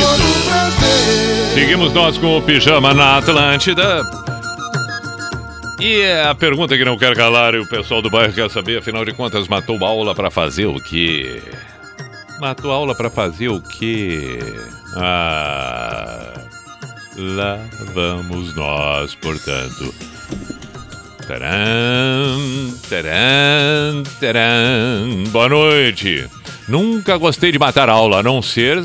[1.54, 4.02] Seguimos nós com o Pijama na Atlântida.
[5.78, 8.78] E é a pergunta que não quer calar e o pessoal do bairro quer saber,
[8.78, 11.40] afinal de contas, matou aula para fazer o quê?
[12.40, 14.40] Matou aula para fazer o quê?
[14.96, 16.34] Ah,
[17.16, 17.60] lá
[17.94, 19.94] vamos nós, portanto.
[21.28, 25.24] Taran, taran, taran.
[25.30, 26.28] Boa noite.
[26.70, 28.84] Nunca gostei de matar aula, a não ser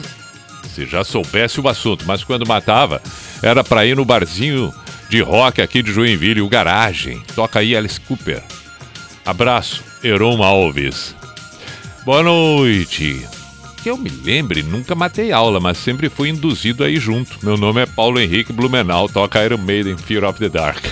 [0.74, 3.00] se já soubesse o assunto, mas quando matava,
[3.44, 4.74] era para ir no barzinho
[5.08, 7.22] de rock aqui de Joinville, o Garagem.
[7.36, 8.42] Toca aí Alice Cooper.
[9.24, 11.16] Abraço, Eron Alves.
[12.04, 13.24] Boa noite.
[13.84, 17.38] Que eu me lembre, nunca matei aula, mas sempre fui induzido aí junto.
[17.44, 20.84] Meu nome é Paulo Henrique Blumenau, toca Iron Maiden, Fear of the Dark.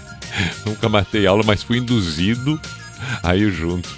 [0.66, 2.60] nunca matei aula, mas fui induzido
[3.22, 3.88] aí junto.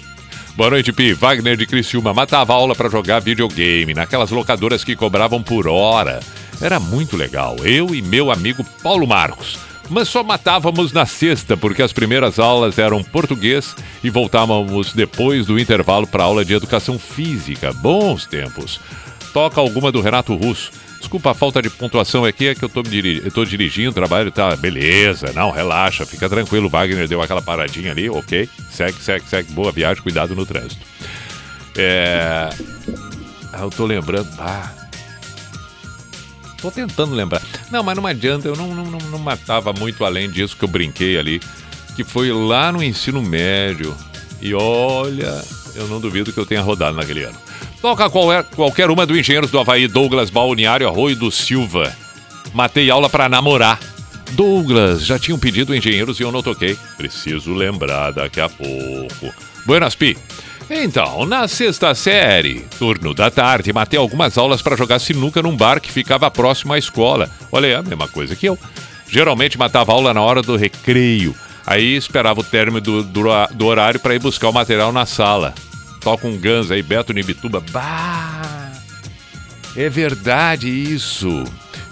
[0.61, 1.13] Boa noite, Pi.
[1.13, 2.13] Wagner de Criciúma.
[2.13, 6.19] Matava aula pra jogar videogame naquelas locadoras que cobravam por hora.
[6.61, 7.55] Era muito legal.
[7.63, 9.57] Eu e meu amigo Paulo Marcos.
[9.89, 15.57] Mas só matávamos na sexta, porque as primeiras aulas eram português e voltávamos depois do
[15.57, 17.73] intervalo para aula de educação física.
[17.73, 18.79] Bons tempos.
[19.33, 20.69] Toca alguma do Renato Russo.
[21.01, 23.89] Desculpa a falta de pontuação aqui, é que eu tô, me diri eu tô dirigindo,
[23.89, 24.55] o trabalho tá.
[24.55, 26.69] Beleza, não, relaxa, fica tranquilo.
[26.69, 28.47] Wagner deu aquela paradinha ali, ok.
[28.69, 29.51] Segue, segue, segue.
[29.51, 30.85] Boa viagem, cuidado no trânsito.
[31.75, 32.49] É.
[33.51, 34.29] Ah, eu tô lembrando.
[34.37, 34.71] Ah.
[36.61, 37.41] Tô tentando lembrar.
[37.71, 40.69] Não, mas não adianta, eu não, não, não, não matava muito além disso que eu
[40.69, 41.41] brinquei ali.
[41.95, 43.97] Que foi lá no ensino médio.
[44.39, 45.43] E olha,
[45.73, 47.37] eu não duvido que eu tenha rodado naquele ano.
[47.81, 51.91] Toca qual- qualquer uma do Engenheiros do Havaí, Douglas Balneário Arroio do Silva.
[52.53, 53.79] Matei aula pra namorar.
[54.31, 56.77] Douglas, já tinham pedido engenheiros e eu não toquei.
[56.95, 59.33] Preciso lembrar daqui a pouco.
[59.65, 60.17] Buenas, Pi.
[60.69, 65.81] Então, na sexta série, turno da tarde, matei algumas aulas para jogar sinuca num bar
[65.81, 67.29] que ficava próximo à escola.
[67.51, 68.57] Olha, é a mesma coisa que eu.
[69.09, 71.35] Geralmente matava aula na hora do recreio.
[71.67, 73.23] Aí esperava o término do, do,
[73.53, 75.53] do horário para ir buscar o material na sala.
[76.01, 77.63] Toca um Guns aí, Beto Nibituba.
[77.71, 78.71] Bah!
[79.75, 81.43] É verdade isso.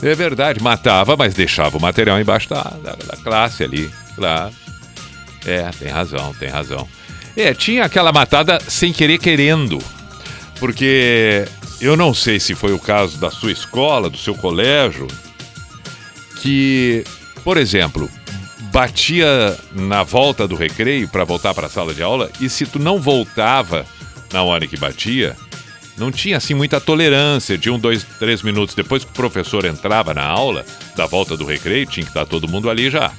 [0.01, 0.62] É verdade.
[0.62, 3.89] Matava, mas deixava o material embaixo da, da, da classe ali.
[4.16, 4.53] Claro.
[5.45, 6.88] É, tem razão, tem razão.
[7.38, 9.80] É, tinha aquela matada sem querer querendo.
[10.60, 11.47] Porque
[11.80, 15.07] eu não sei se foi o caso da sua escola, do seu colégio,
[16.41, 17.03] que,
[17.43, 18.10] por exemplo,
[18.72, 22.80] batia na volta do recreio para voltar para a sala de aula e se tu
[22.80, 23.86] não voltava
[24.32, 25.36] na hora que batia,
[25.97, 30.13] não tinha assim muita tolerância de um, dois, três minutos depois que o professor entrava
[30.13, 30.65] na aula
[30.95, 33.11] da volta do recreio, tinha que estar todo mundo ali já.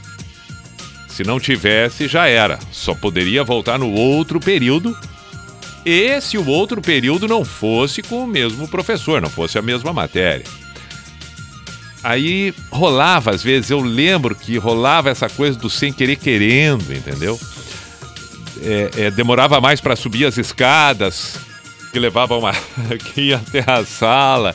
[1.06, 2.58] Se não tivesse, já era.
[2.72, 4.96] Só poderia voltar no outro período.
[5.84, 9.92] E se o outro período não fosse com o mesmo professor, não fosse a mesma
[9.92, 10.46] matéria.
[12.02, 17.38] Aí rolava, às vezes, eu lembro que rolava essa coisa do sem querer querendo, entendeu?
[18.62, 21.36] É, é, demorava mais para subir as escadas,
[21.92, 22.40] que levavam
[23.16, 24.54] ia até a sala.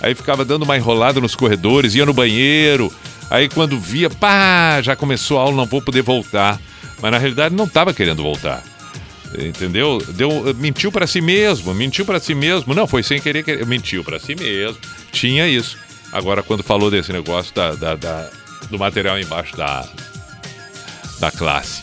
[0.00, 2.92] Aí ficava dando uma enrolada nos corredores, ia no banheiro.
[3.30, 6.60] Aí quando via, pá, já começou a aula, não vou poder voltar.
[7.00, 8.62] Mas na realidade não estava querendo voltar.
[9.38, 9.98] Entendeu?
[10.08, 12.74] Deu, mentiu para si mesmo, mentiu para si mesmo.
[12.74, 14.76] Não, foi sem querer, querer mentiu para si mesmo.
[15.10, 15.78] Tinha isso.
[16.12, 18.28] Agora, quando falou desse negócio da, da- da-
[18.70, 19.86] do material embaixo da,
[21.18, 21.82] da classe.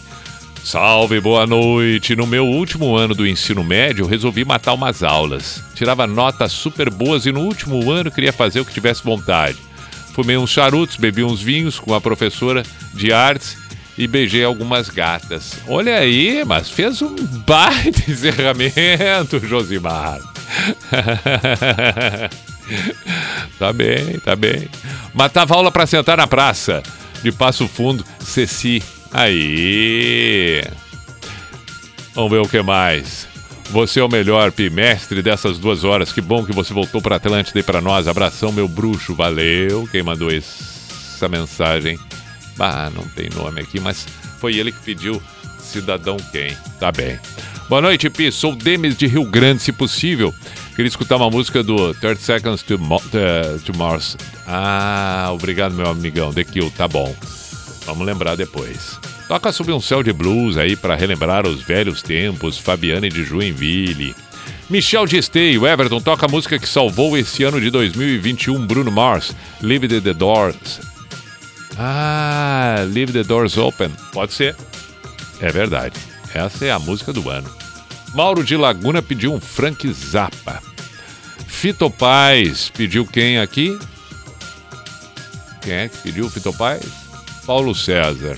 [0.64, 2.16] Salve, boa noite.
[2.16, 5.64] No meu último ano do ensino médio, resolvi matar umas aulas.
[5.74, 9.57] Tirava notas super boas e no último ano queria fazer o que tivesse vontade.
[10.14, 13.57] Fumei uns charutos, bebi uns vinhos com a professora de artes
[13.97, 15.55] e beijei algumas gatas.
[15.68, 20.20] Olha aí, mas fez um baita encerramento, Josimar.
[23.57, 24.68] tá bem, tá bem.
[25.14, 26.84] Matava aula pra sentar na praça.
[27.24, 28.82] De Passo Fundo, Ceci.
[29.12, 30.64] Aí.
[32.14, 33.28] Vamos ver o que mais.
[33.72, 36.12] Você é o melhor bimestre dessas duas horas.
[36.12, 38.07] Que bom que você voltou para Atlântida e para nós.
[38.07, 39.14] Abração, meu bruxo.
[39.14, 39.88] Valeu.
[39.91, 41.97] Quem mandou essa mensagem?
[42.60, 44.05] Ah, não tem nome aqui, mas
[44.39, 45.22] foi ele que pediu
[45.60, 46.57] cidadão quem.
[46.80, 47.20] Tá bem.
[47.70, 48.32] Boa noite, Pi.
[48.32, 50.34] Sou Demis de Rio Grande, se possível.
[50.76, 54.18] Queria escutar uma música do 30 Seconds to, Mo eh, to Mars.
[54.47, 56.34] Ah, obrigado, meu amigão.
[56.34, 57.16] The Kill, tá bom.
[57.89, 58.99] Vamos lembrar depois.
[59.27, 62.55] Toca sobre um céu de blues aí para relembrar os velhos tempos.
[62.55, 64.15] Fabiane de Joinville.
[64.69, 69.35] Michel de Esteio, Everton, toca a música que salvou esse ano de 2021, Bruno Mars.
[69.59, 70.79] Leave the, the Doors.
[71.79, 73.89] Ah, Leave the Doors Open.
[74.13, 74.55] Pode ser.
[75.41, 75.99] É verdade.
[76.31, 77.49] Essa é a música do ano.
[78.13, 80.61] Mauro de Laguna pediu um Frank Zappa.
[81.47, 83.79] Fito Paz pediu quem aqui?
[85.61, 87.09] Quem é que pediu Fito Paz?
[87.50, 88.38] Paulo César.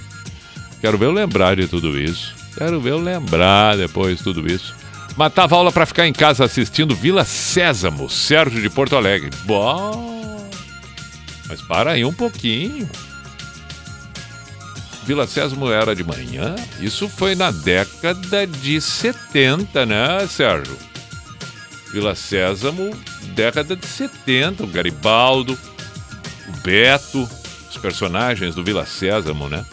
[0.79, 2.33] Quero ver eu lembrar de tudo isso.
[2.57, 4.73] Quero ver eu lembrar depois de tudo isso.
[5.17, 9.29] Matava aula pra ficar em casa assistindo Vila Sésamo, Sérgio de Porto Alegre.
[9.43, 10.49] Bom.
[11.49, 12.89] Mas para aí um pouquinho.
[15.05, 16.55] Vila Sésamo era de manhã?
[16.79, 20.77] Isso foi na década de 70, né, Sérgio?
[21.91, 22.95] Vila Sésamo,
[23.35, 24.63] década de 70.
[24.63, 25.59] O Garibaldo,
[26.47, 27.29] o Beto,
[27.71, 29.65] os personagens do Vila Sésamo, né?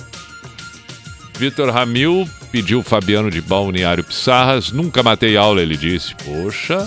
[1.38, 4.72] Vitor Ramil Pediu Fabiano de Balneário Pissarras.
[4.72, 6.14] Nunca matei aula, ele disse.
[6.16, 6.78] Poxa.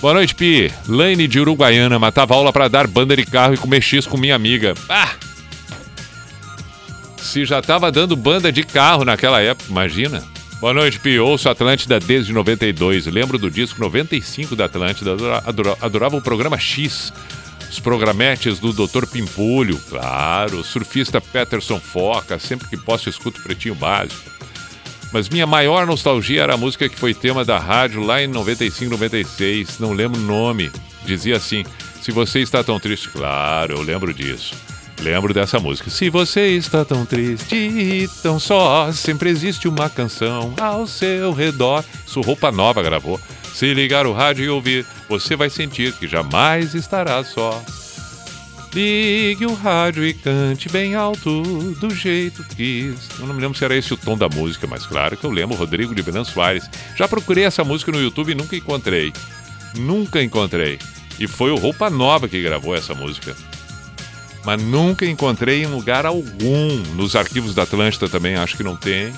[0.00, 0.72] Boa noite, Pi.
[0.88, 1.98] Lane de Uruguaiana.
[1.98, 4.74] Matava aula pra dar banda de carro e comer X com minha amiga.
[4.88, 5.10] Ah!
[7.18, 10.22] Se já tava dando banda de carro naquela época, imagina.
[10.60, 11.18] Boa noite, Pi.
[11.18, 13.06] Ouço Atlântida desde 92.
[13.06, 15.12] Lembro do disco 95 da Atlântida.
[15.12, 17.12] Adora- adora- Adorava o programa X.
[17.72, 19.06] Os programetes do Dr.
[19.06, 20.58] Pimpolho, claro.
[20.58, 22.38] O surfista Peterson Foca.
[22.38, 24.30] Sempre que posso, escuto Pretinho Básico.
[25.10, 28.90] Mas minha maior nostalgia era a música que foi tema da rádio lá em 95,
[28.90, 29.78] 96.
[29.78, 30.70] Não lembro o nome.
[31.06, 31.64] Dizia assim:
[32.02, 33.08] Se você está tão triste.
[33.08, 34.54] Claro, eu lembro disso.
[35.00, 35.88] Lembro dessa música.
[35.88, 41.82] Se você está tão triste e tão só, sempre existe uma canção ao seu redor.
[42.06, 43.18] Isso Roupa Nova gravou.
[43.52, 47.62] Se ligar o rádio e ouvir, você vai sentir que jamais estará só.
[48.74, 51.42] Ligue o rádio e cante bem alto,
[51.78, 52.94] do jeito que.
[53.18, 55.30] Eu não me lembro se era esse o tom da música, mas claro que eu
[55.30, 56.68] lembro, Rodrigo de Benan Soares.
[56.96, 59.12] Já procurei essa música no YouTube e nunca encontrei.
[59.76, 60.78] Nunca encontrei.
[61.20, 63.36] E foi o Roupa Nova que gravou essa música.
[64.44, 66.78] Mas nunca encontrei em lugar algum.
[66.94, 69.12] Nos arquivos da Atlântida também acho que não tem.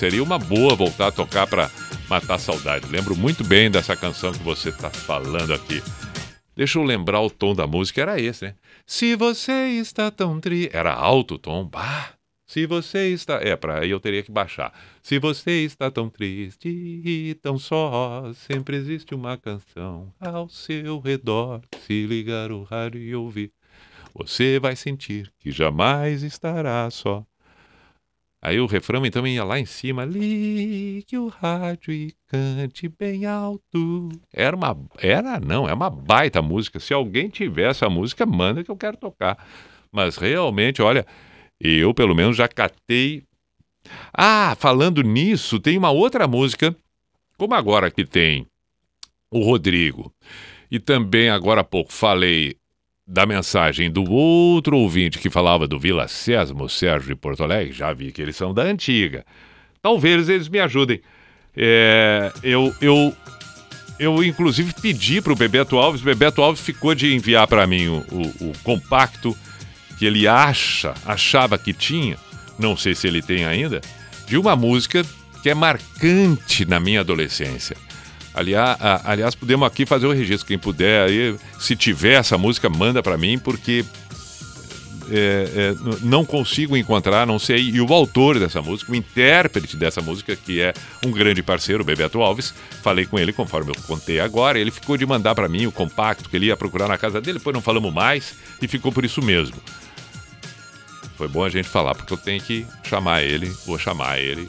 [0.00, 1.70] Seria uma boa voltar a tocar para
[2.08, 2.90] matar a saudade.
[2.90, 5.82] Lembro muito bem dessa canção que você está falando aqui.
[6.56, 8.54] Deixa eu lembrar o tom da música, era esse, né?
[8.86, 10.70] Se você está tão tri...
[10.72, 11.66] Era alto o tom.
[11.66, 12.14] Bah!
[12.46, 13.42] Se você está...
[13.42, 14.72] É, para aí eu teria que baixar.
[15.02, 21.60] Se você está tão triste e tão só, sempre existe uma canção ao seu redor.
[21.86, 23.52] Se ligar o rádio e ouvir,
[24.14, 27.22] você vai sentir que jamais estará só.
[28.42, 34.08] Aí o refrão então ia lá em cima, ligue o rádio e cante bem alto.
[34.32, 36.80] Era uma, era não, é uma baita música.
[36.80, 39.46] Se alguém tiver essa música, manda que eu quero tocar.
[39.92, 41.04] Mas realmente, olha,
[41.60, 43.24] eu pelo menos já catei.
[44.12, 46.74] Ah, falando nisso, tem uma outra música,
[47.36, 48.46] como agora que tem
[49.30, 50.10] o Rodrigo.
[50.70, 52.56] E também agora há pouco falei
[53.12, 57.92] da mensagem do outro ouvinte que falava do Vila Sésamo, Sérgio de Porto Alegre, já
[57.92, 59.24] vi que eles são da antiga.
[59.82, 61.00] Talvez eles me ajudem.
[61.56, 63.12] É, eu, eu,
[63.98, 67.98] eu, inclusive, pedi para o Bebeto Alves, Bebeto Alves ficou de enviar para mim o,
[68.12, 69.36] o- o compacto
[69.98, 72.16] que ele acha, achava que tinha,
[72.58, 73.80] não sei se ele tem ainda,
[74.28, 75.04] de uma música
[75.42, 77.76] que é marcante na minha adolescência.
[78.40, 80.46] Aliás, aliás, podemos aqui fazer o registro.
[80.46, 83.84] Quem puder, aí, se tiver essa música, manda para mim, porque
[85.10, 87.68] é, é, não consigo encontrar, não sei.
[87.68, 90.72] E o autor dessa música, o intérprete dessa música, que é
[91.04, 94.58] um grande parceiro, o Bebeto Alves, falei com ele, conforme eu contei agora.
[94.58, 97.38] Ele ficou de mandar para mim o compacto que ele ia procurar na casa dele,
[97.38, 99.56] depois não falamos mais e ficou por isso mesmo.
[101.18, 104.48] Foi bom a gente falar, porque eu tenho que chamar ele, vou chamar ele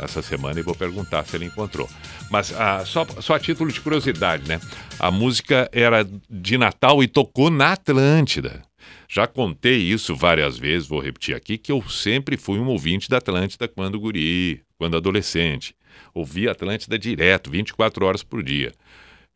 [0.00, 1.88] essa semana e vou perguntar se ele encontrou.
[2.32, 4.58] Mas ah, só, só a título de curiosidade, né?
[4.98, 8.62] A música era de Natal e tocou na Atlântida.
[9.06, 13.18] Já contei isso várias vezes, vou repetir aqui, que eu sempre fui um ouvinte da
[13.18, 15.76] Atlântida quando guri, quando adolescente.
[16.14, 18.72] Ouvia Atlântida direto, 24 horas por dia.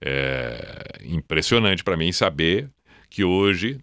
[0.03, 2.71] É impressionante para mim saber
[3.11, 3.79] que hoje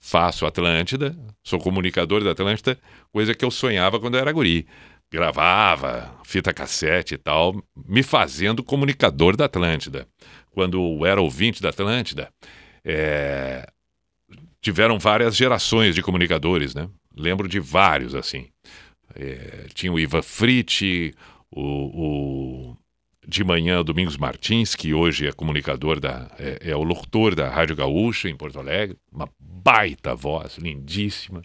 [0.00, 2.76] faço Atlântida, sou comunicador da Atlântida,
[3.12, 4.66] coisa que eu sonhava quando eu era guri.
[5.10, 10.06] Gravava fita cassete e tal, me fazendo comunicador da Atlântida.
[10.50, 12.30] Quando eu era ouvinte da Atlântida,
[12.84, 13.66] é,
[14.60, 16.88] tiveram várias gerações de comunicadores, né?
[17.16, 18.48] Lembro de vários, assim.
[19.14, 21.14] É, tinha o Ivan Fritti,
[21.50, 22.76] o, o
[23.26, 26.30] de manhã Domingos Martins, que hoje é comunicador da.
[26.38, 31.42] É, é o locutor da Rádio Gaúcha em Porto Alegre, uma baita voz, lindíssima.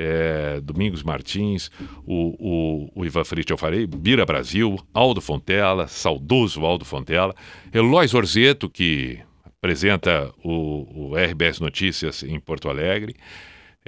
[0.00, 1.72] É, Domingos Martins,
[2.06, 7.34] o, o, o Ivan Fritti, eu falei, Bira Brasil, Aldo Fontela, saudoso Aldo Fontela,
[7.74, 13.16] Eloy Orzeto, que apresenta o, o RBS Notícias em Porto Alegre,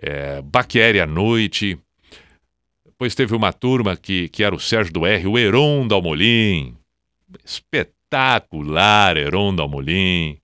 [0.03, 0.43] é,
[1.01, 1.79] à noite,
[2.85, 6.77] depois teve uma turma que, que era o Sérgio do R, o Heron Dalmolin,
[7.45, 10.37] espetacular Heron Dalmolin,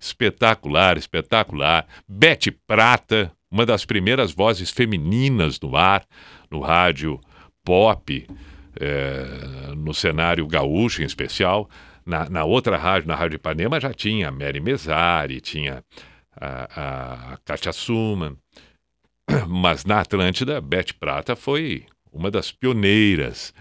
[0.00, 1.86] espetacular, espetacular.
[2.08, 6.04] Bete Prata, uma das primeiras vozes femininas no ar,
[6.50, 7.20] no rádio
[7.64, 8.26] pop,
[8.80, 11.68] eh, no cenário gaúcho em especial.
[12.04, 15.84] Na, na outra rádio, na Rádio Ipanema, já tinha a Mary Mesari, tinha
[16.34, 18.36] a, a, Katia Suman.
[19.46, 23.52] Mas na Atlântida, Bete Prata foi uma das pioneiras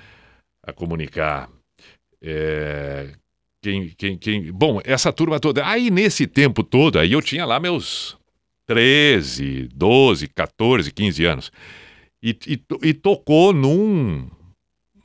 [0.66, 1.50] a comunicar.
[2.22, 3.12] É,
[3.62, 5.68] quem, quem, quem, bom, essa turma toda.
[5.68, 8.17] Aí nesse tempo todo, aí eu tinha lá meus
[8.68, 11.52] 13, 12, 14, 15 anos.
[12.22, 14.28] E, e, e tocou num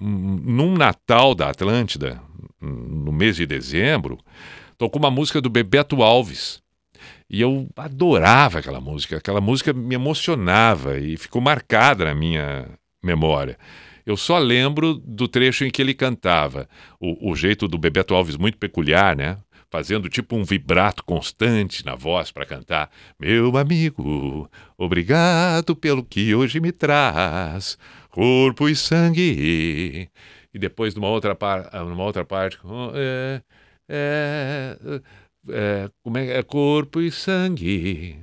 [0.01, 2.21] um- num Natal da Atlântida,
[2.61, 4.19] no mês de dezembro,
[4.77, 6.61] tocou uma música do Bebeto Alves.
[7.31, 9.17] E eu adorava aquela música.
[9.17, 12.69] Aquela música me emocionava e ficou marcada na minha
[13.03, 13.57] memória.
[14.05, 16.69] Eu só lembro do trecho em que ele cantava.
[17.01, 19.39] O, o jeito do Bebeto Alves muito peculiar, né?
[19.73, 22.91] Fazendo tipo um vibrato constante na voz para cantar.
[23.19, 24.47] Meu amigo,
[24.77, 27.79] obrigado pelo que hoje me traz,
[28.11, 30.11] corpo e sangue.
[30.53, 33.41] E depois, numa outra, par, numa outra parte, oh, é,
[33.89, 34.77] é,
[35.49, 38.19] é, como é, é corpo e sangue.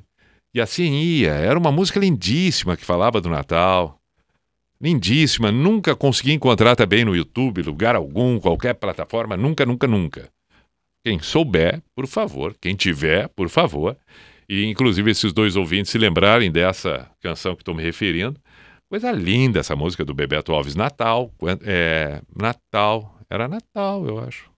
[0.53, 1.31] E assim ia.
[1.31, 3.99] Era uma música lindíssima que falava do Natal.
[4.79, 5.51] Lindíssima.
[5.51, 9.35] Nunca consegui encontrar também no YouTube, lugar algum, qualquer plataforma.
[9.35, 10.29] Nunca, nunca, nunca.
[11.03, 12.55] Quem souber, por favor.
[12.61, 13.95] Quem tiver, por favor.
[14.47, 18.39] E inclusive esses dois ouvintes se lembrarem dessa canção que estou me referindo.
[18.89, 20.75] Coisa linda essa música do Bebeto Alves.
[20.75, 21.31] Natal.
[21.63, 23.15] É, Natal.
[23.29, 24.49] Era Natal, eu acho.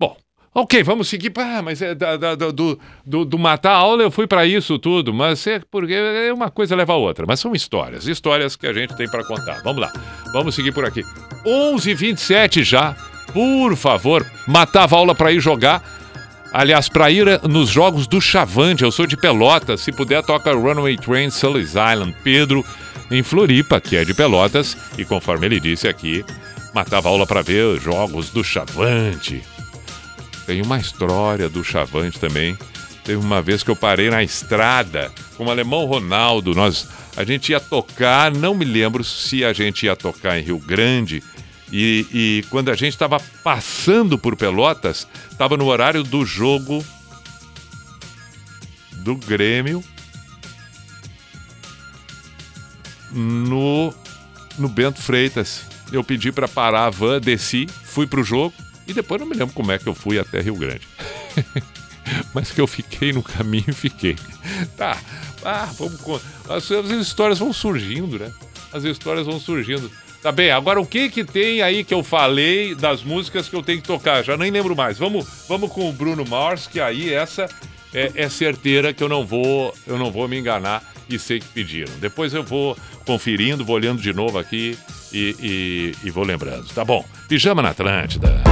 [0.00, 0.16] Bom,
[0.52, 1.32] ok, vamos seguir.
[1.38, 4.76] Ah, mas é da- da- do, do, do matar a aula eu fui para isso
[4.80, 5.94] tudo, mas é porque
[6.32, 7.24] uma coisa leva a outra.
[7.26, 9.62] Mas são histórias, histórias que a gente tem para contar.
[9.62, 9.92] Vamos lá,
[10.32, 11.02] vamos seguir por aqui.
[11.46, 12.96] 11h27 já,
[13.34, 15.82] por favor, matava aula para ir jogar.
[16.52, 19.80] Aliás, para ir eh, nos jogos do Chavante, eu sou de Pelotas.
[19.80, 22.14] Se puder, toca Runaway Train Sully's Island.
[22.22, 22.64] Pedro,
[23.10, 24.76] em Floripa, que é de Pelotas.
[24.96, 26.24] E conforme ele disse aqui,
[26.72, 29.42] matava aula para ver jogos do Chavante.
[30.46, 32.56] Tem uma história do Chavante também.
[33.02, 36.54] Teve uma vez que eu parei na estrada com o alemão Ronaldo.
[36.54, 40.58] Nós, a gente ia tocar, não me lembro se a gente ia tocar em Rio
[40.58, 41.20] Grande.
[41.76, 46.86] E, e quando a gente estava passando por Pelotas, estava no horário do jogo
[48.92, 49.82] do Grêmio
[53.10, 53.92] no,
[54.56, 55.62] no Bento Freitas.
[55.90, 58.54] Eu pedi para parar a van, desci, fui pro jogo
[58.86, 60.86] e depois não me lembro como é que eu fui até Rio Grande.
[62.32, 64.16] Mas que eu fiquei no caminho, fiquei.
[64.76, 64.96] Tá.
[65.44, 66.22] Ah, vamos.
[66.48, 68.32] As, as histórias vão surgindo, né?
[68.72, 69.90] As histórias vão surgindo.
[70.24, 73.62] Tá bem, agora o que que tem aí que eu falei das músicas que eu
[73.62, 74.22] tenho que tocar?
[74.24, 74.96] Já nem lembro mais.
[74.96, 77.46] Vamos, vamos com o Bruno Mars, que aí essa
[77.92, 81.46] é, é certeira que eu não vou, eu não vou me enganar e sei que
[81.48, 81.92] pediram.
[82.00, 84.78] Depois eu vou conferindo, vou olhando de novo aqui
[85.12, 85.36] e,
[86.02, 86.66] e- e vou lembrando.
[86.74, 87.04] Tá bom.
[87.28, 88.42] Pijama na Atlântida.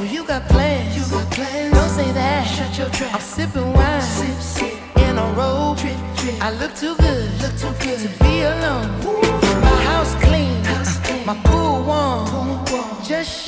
[0.00, 0.96] Oh, you got plans?
[0.96, 1.74] You got plans?
[1.74, 2.44] Don't say that.
[2.46, 3.14] Shut your trap.
[3.14, 5.76] I'm sipping wine, sip, sip, in a robe.
[5.76, 6.34] Trip, trip.
[6.40, 8.86] I look too good, look too good to be alone.
[9.60, 11.26] My house clean, house clean.
[11.26, 12.64] my pool warm,
[13.02, 13.47] just shake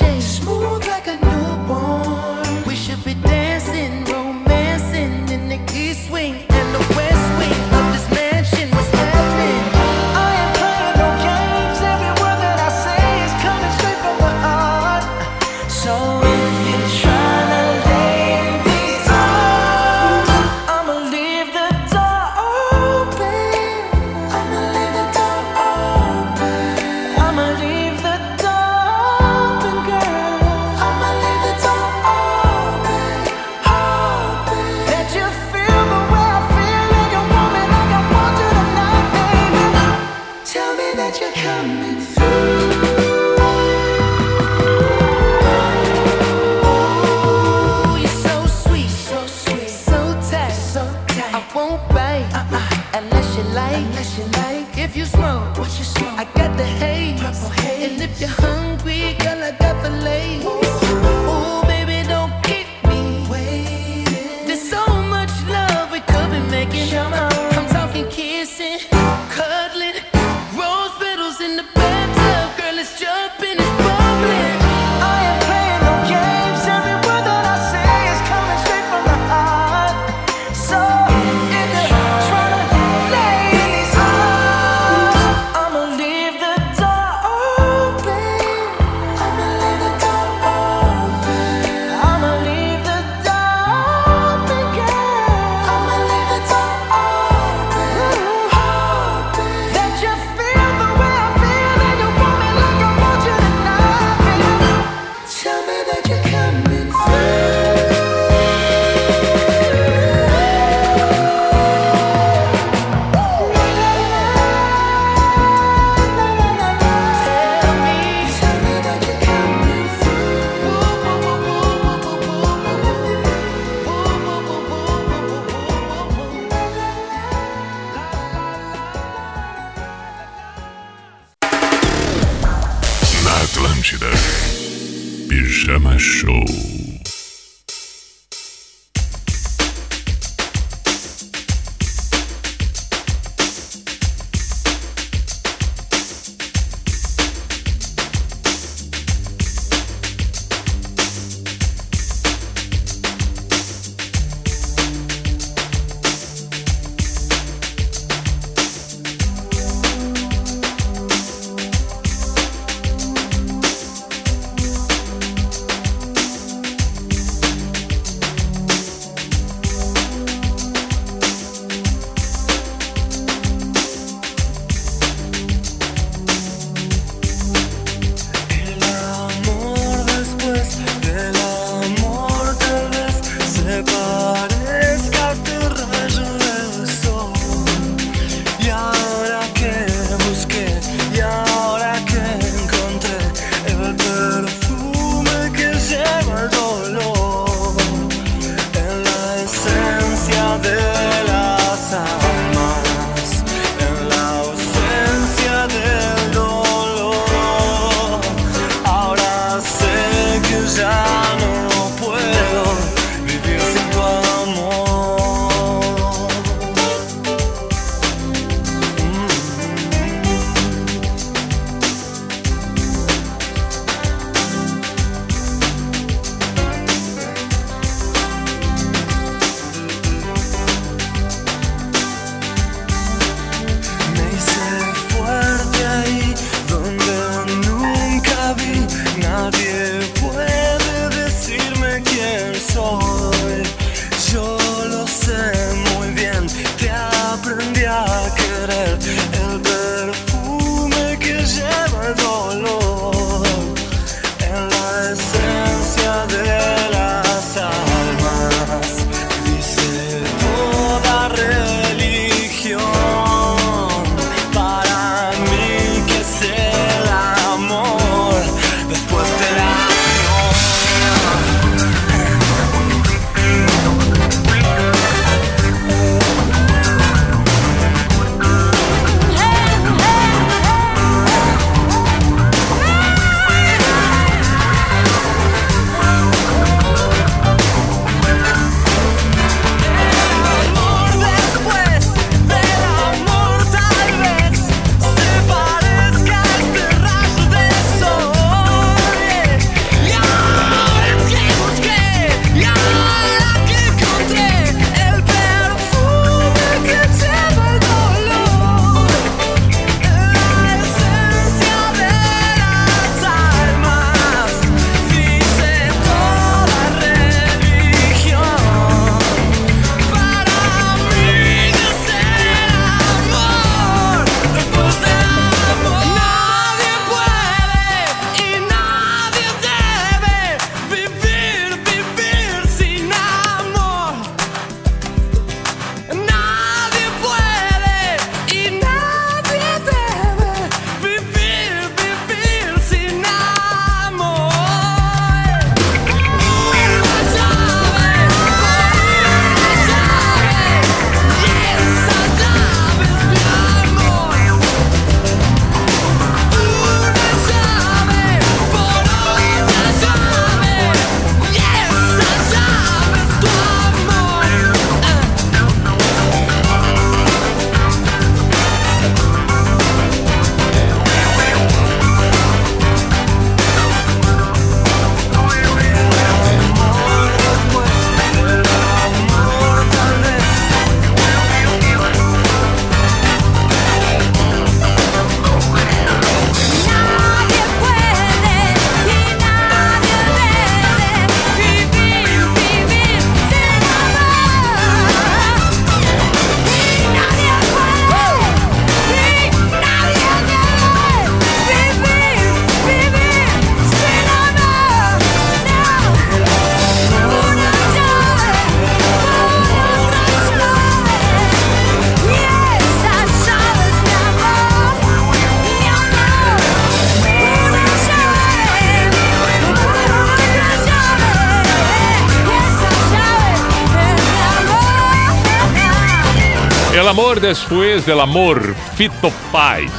[427.11, 429.91] amor, depois del amor, Fito Paz.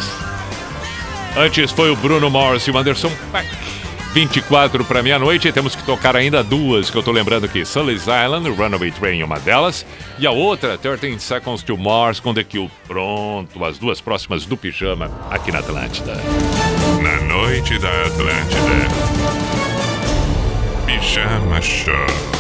[1.37, 3.11] Antes foi o Bruno Morse e o Anderson
[4.15, 7.67] 24 para meia-noite e temos que tocar ainda duas que eu tô lembrando aqui.
[7.67, 9.85] Sully's Island, Runaway Train, uma delas.
[10.19, 12.71] E a outra, 13 Seconds to Mars com The Kill.
[12.87, 16.15] Pronto, as duas próximas do Pijama aqui na Atlântida.
[17.03, 18.89] Na noite da Atlântida.
[20.87, 22.32] Pijama Show.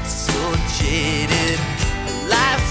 [0.00, 1.58] get so jaded.
[2.28, 2.67] Life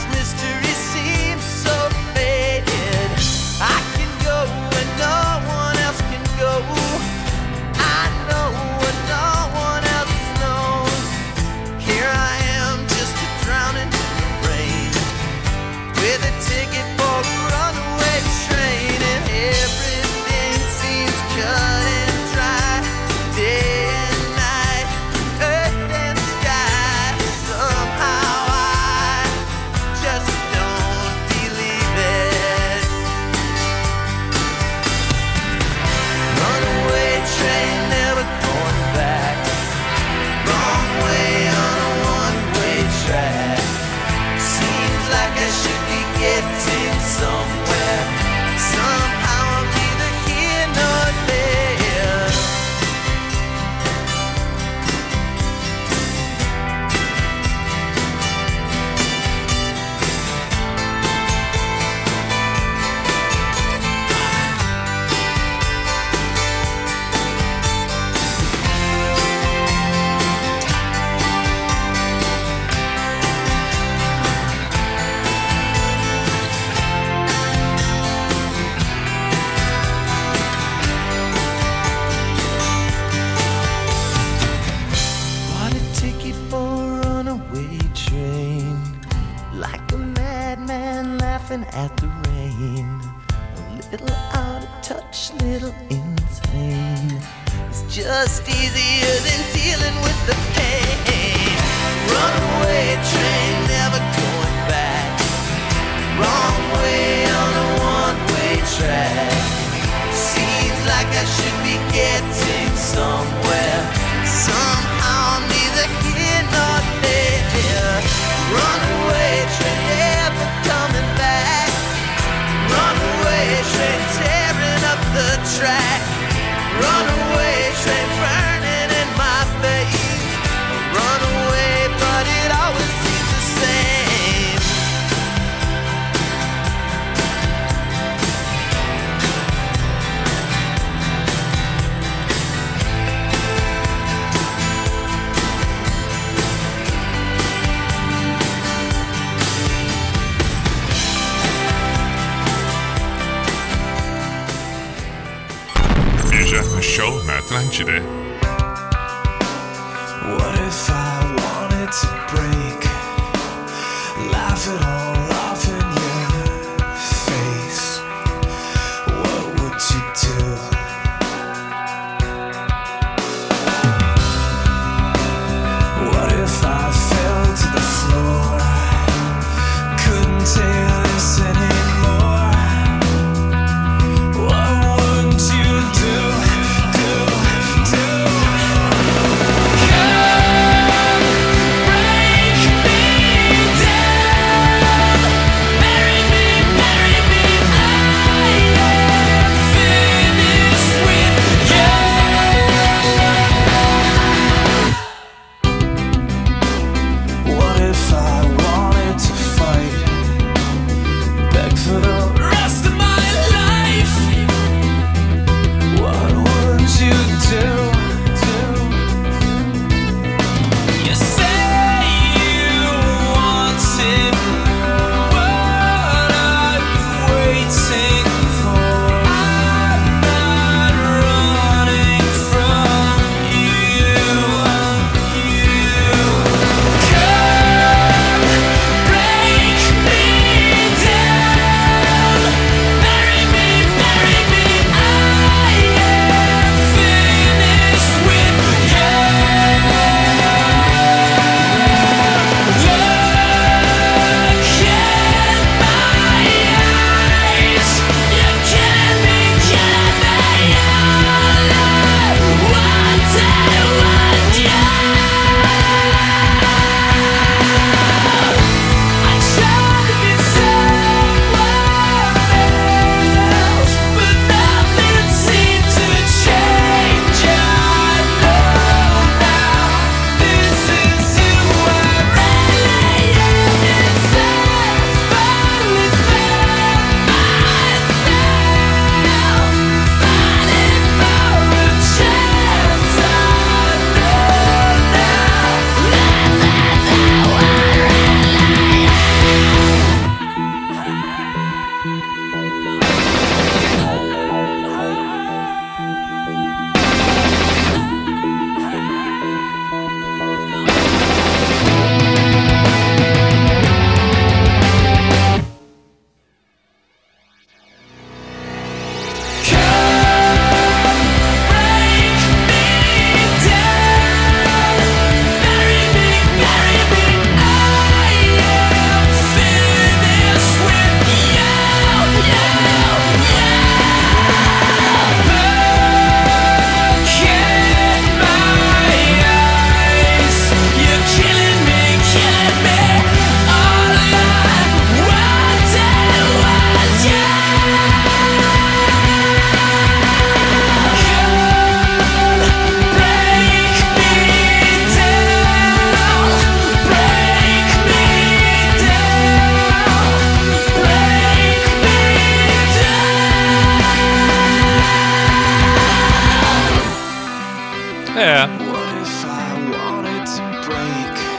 [368.48, 368.64] É.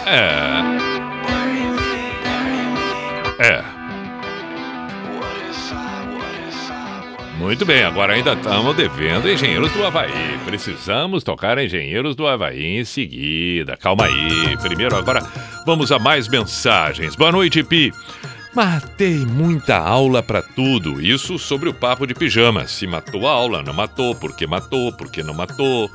[0.06, 0.58] É.
[3.46, 3.62] É.
[7.38, 10.38] Muito bem, agora ainda estamos devendo Engenheiros do Havaí.
[10.46, 13.76] Precisamos tocar Engenheiros do Havaí em seguida.
[13.76, 14.56] Calma aí.
[14.56, 15.20] Primeiro, agora
[15.66, 17.14] vamos a mais mensagens.
[17.14, 17.92] Boa noite, Pi.
[18.58, 21.00] Matei muita aula pra tudo.
[21.00, 22.66] Isso sobre o papo de pijama.
[22.66, 25.88] Se matou a aula, não matou, por que matou, por que não matou.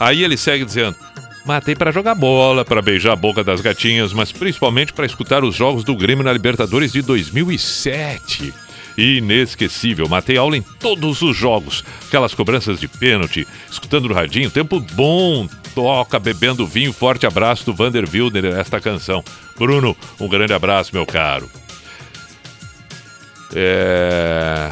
[0.00, 0.96] Aí ele segue dizendo:
[1.44, 5.54] Matei pra jogar bola, pra beijar a boca das gatinhas, mas principalmente pra escutar os
[5.54, 8.54] jogos do Grêmio na Libertadores de 2007.
[8.96, 11.84] Inesquecível, matei aula em todos os jogos.
[12.08, 16.94] Aquelas cobranças de pênalti, escutando no radinho, tempo bom, toca, bebendo vinho.
[16.94, 19.22] Forte abraço do Vander Wilder esta canção.
[19.58, 21.46] Bruno, um grande abraço, meu caro.
[23.52, 24.70] É...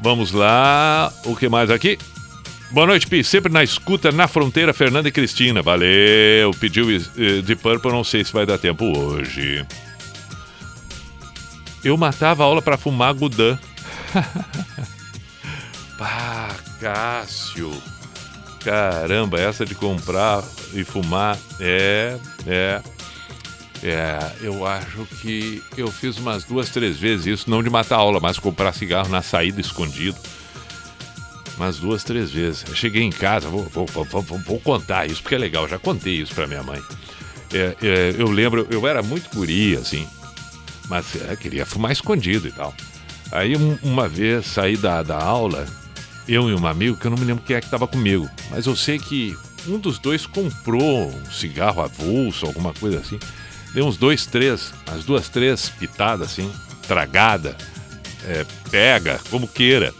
[0.00, 1.98] Vamos lá, o que mais aqui?
[2.70, 3.22] Boa noite, Pi.
[3.22, 5.62] Sempre na escuta, na fronteira, Fernanda e Cristina.
[5.62, 6.50] Valeu.
[6.58, 9.64] Pediu eh, de Purple, não sei se vai dar tempo hoje.
[11.84, 13.58] Eu matava a aula pra fumar Gudan.
[15.96, 17.72] Pá, Cássio.
[18.64, 20.42] Caramba, essa de comprar
[20.74, 22.16] e fumar é.
[22.46, 22.82] É.
[23.82, 28.18] É, eu acho que eu fiz umas duas, três vezes isso, não de matar aula,
[28.20, 30.16] mas comprar cigarro na saída escondido.
[31.56, 32.64] Umas duas, três vezes.
[32.68, 35.78] Eu cheguei em casa, vou, vou, vou, vou, vou contar isso, porque é legal, já
[35.78, 36.82] contei isso pra minha mãe.
[37.52, 40.06] É, é, eu lembro, eu era muito guri, assim,
[40.88, 42.74] mas é, queria fumar escondido e tal.
[43.32, 45.66] Aí um- uma vez saí da, da aula,
[46.28, 48.66] eu e um amigo, que eu não me lembro quem é que estava comigo, mas
[48.66, 49.36] eu sei que
[49.66, 53.18] um dos dois comprou um cigarro avulso, alguma coisa assim.
[53.76, 56.50] Deu uns dois, três, as duas, três pitadas assim,
[56.88, 57.54] tragada,
[58.24, 59.92] é, pega, como queira.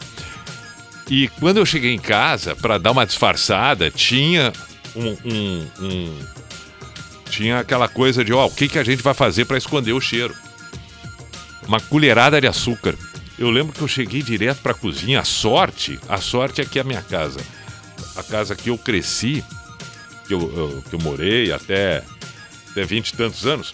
[1.10, 4.50] E quando eu cheguei em casa, para dar uma disfarçada, tinha
[4.96, 5.10] um.
[5.26, 6.18] um- um-
[7.28, 10.00] tinha aquela coisa de, ó, o que, que a gente vai fazer para esconder o
[10.00, 10.34] cheiro?
[11.68, 12.94] Uma colherada de açúcar.
[13.38, 15.20] Eu lembro que eu cheguei direto para a cozinha.
[15.20, 17.40] A sorte, a sorte é que a minha casa,
[18.16, 19.44] a casa que eu cresci,
[20.26, 22.02] que eu, eu- que eu morei até,
[22.76, 23.72] até 20 e tantos anos,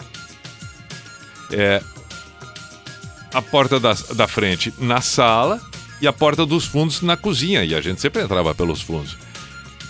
[1.50, 1.82] é
[3.34, 5.60] a porta da, da frente na sala
[6.00, 7.64] e a porta dos fundos na cozinha.
[7.64, 9.16] E a gente sempre entrava pelos fundos.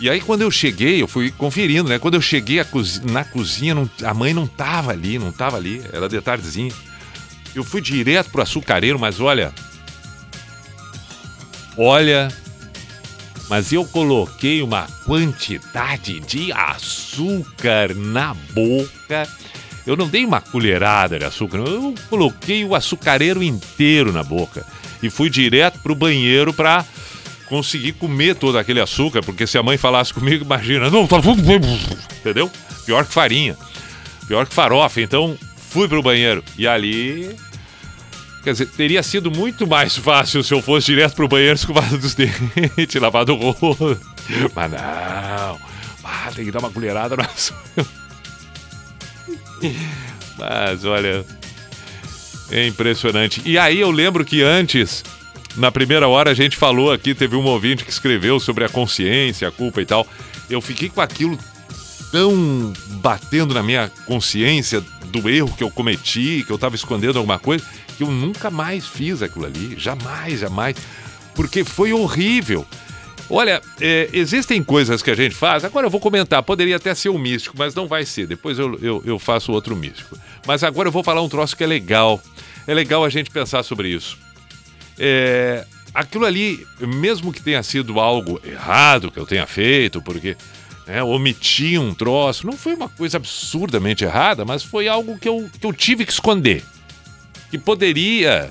[0.01, 1.99] E aí, quando eu cheguei, eu fui conferindo, né?
[1.99, 2.59] Quando eu cheguei
[3.05, 6.73] na cozinha, não- a mãe não tava ali, não tava ali, era de tardezinha.
[7.55, 9.53] Eu fui direto pro açucareiro, mas olha.
[11.77, 12.29] Olha.
[13.49, 19.29] Mas eu coloquei uma quantidade de açúcar na boca.
[19.87, 24.65] Eu não dei uma colherada de açúcar, eu coloquei o açucareiro inteiro na boca.
[25.03, 26.85] E fui direto pro banheiro pra
[27.47, 31.19] conseguir comer todo aquele açúcar, porque se a mãe falasse comigo, imagina, não, tá
[32.21, 32.51] entendeu?
[32.87, 33.57] Pior que farinha,
[34.27, 35.01] pior que farofa.
[35.01, 35.37] Então,
[35.69, 37.37] fui pro banheiro e ali
[38.43, 42.15] Quer dizer, teria sido muito mais fácil se eu fosse direto pro banheiro escovado dos
[42.17, 44.01] dentes, lavado o rosto.
[44.55, 45.59] Mas não.
[46.05, 47.87] Ah, tem que dar uma colherada no açúcar.
[50.39, 51.25] Mas olha.
[52.51, 53.41] É impressionante.
[53.47, 55.03] E aí eu lembro que antes,
[55.57, 59.49] na primeira hora, a gente falou aqui, teve um ouvinte que escreveu sobre a consciência,
[59.49, 60.07] a culpa e tal.
[60.51, 61.39] Eu fiquei com aquilo
[62.11, 67.39] tão batendo na minha consciência do erro que eu cometi, que eu tava escondendo alguma
[67.39, 67.65] coisa,
[68.03, 69.75] que eu nunca mais fiz aquilo ali.
[69.79, 70.77] Jamais, jamais.
[71.35, 72.67] Porque foi horrível.
[73.31, 75.65] Olha, é, existem coisas que a gente faz.
[75.65, 78.27] Agora eu vou comentar, poderia até ser um místico, mas não vai ser.
[78.27, 80.19] Depois eu, eu, eu faço outro místico.
[80.47, 82.21] Mas agora eu vou falar um troço que é legal.
[82.67, 84.19] É legal a gente pensar sobre isso.
[84.99, 85.65] É,
[85.95, 90.37] aquilo ali, mesmo que tenha sido algo errado que eu tenha feito, porque
[90.87, 95.49] né, omiti um troço, não foi uma coisa absurdamente errada, mas foi algo que eu,
[95.59, 96.63] que eu tive que esconder.
[97.53, 98.51] Que poderia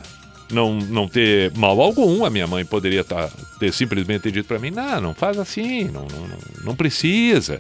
[0.52, 4.70] não, não ter mal algum, a minha mãe poderia tá, ter simplesmente dito para mim:
[4.70, 7.60] não, não faz assim, não, não, não, precisa,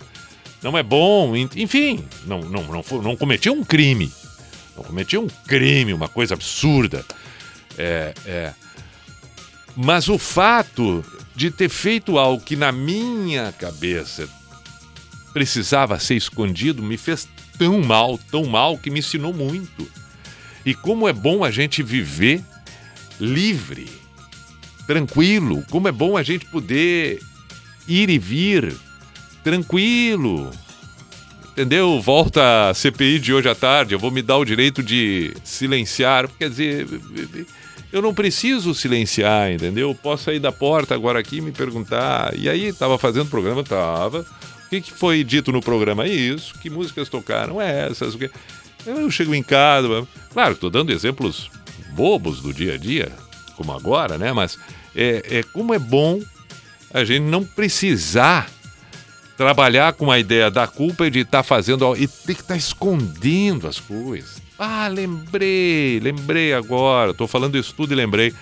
[0.61, 4.11] não é bom, en- enfim, não, não, não, não cometi um crime.
[4.77, 7.03] Não cometi um crime, uma coisa absurda.
[7.75, 8.53] É, é.
[9.75, 11.03] Mas o fato
[11.35, 14.29] de ter feito algo que na minha cabeça
[15.33, 17.27] precisava ser escondido me fez
[17.57, 19.89] tão mal, tão mal, que me ensinou muito.
[20.65, 22.41] E como é bom a gente viver
[23.19, 23.87] livre,
[24.85, 27.19] tranquilo, como é bom a gente poder
[27.87, 28.75] ir e vir
[29.43, 30.51] tranquilo.
[31.51, 32.01] Entendeu?
[32.01, 36.29] Volta a CPI de hoje à tarde, eu vou me dar o direito de silenciar.
[36.39, 36.87] Quer dizer,
[37.91, 39.93] eu não preciso silenciar, entendeu?
[39.93, 42.33] Posso sair da porta agora aqui e me perguntar.
[42.37, 43.63] E aí, tava fazendo programa?
[43.63, 44.25] Tava.
[44.69, 46.07] que, que foi dito no programa?
[46.07, 47.59] Isso, que músicas tocaram?
[47.59, 48.15] Essas.
[48.15, 48.31] o quê?
[48.85, 51.49] Eu chego em casa, claro, estou dando exemplos
[51.93, 53.11] bobos do dia a dia,
[53.55, 54.33] como agora, né?
[54.33, 54.57] Mas
[54.95, 56.19] é, é como é bom
[56.93, 58.49] a gente não precisar
[59.37, 63.67] trabalhar com a ideia da culpa e de estar fazendo e ter que estar escondendo
[63.67, 64.41] as coisas.
[64.57, 67.11] Ah, lembrei, lembrei agora.
[67.11, 68.33] Estou falando isso tudo e lembrei.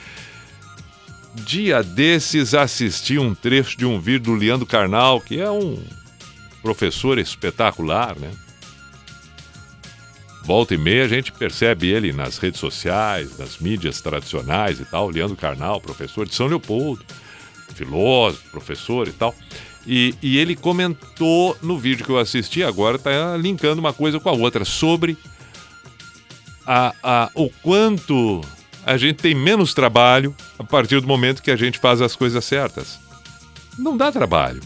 [1.36, 5.82] Dia desses assisti um trecho de um vídeo do Leandro Carnal, que é um
[6.62, 8.32] professor espetacular, né?
[10.50, 15.08] Volta e meia a gente percebe ele nas redes sociais, nas mídias tradicionais e tal.
[15.08, 17.06] Leandro Carnal, professor de São Leopoldo,
[17.76, 19.36] filósofo, professor e tal.
[19.86, 24.28] E, e ele comentou no vídeo que eu assisti agora, tá linkando uma coisa com
[24.28, 25.16] a outra, sobre
[26.66, 28.42] a, a, o quanto
[28.84, 32.44] a gente tem menos trabalho a partir do momento que a gente faz as coisas
[32.44, 33.00] certas.
[33.78, 34.64] Não dá trabalho.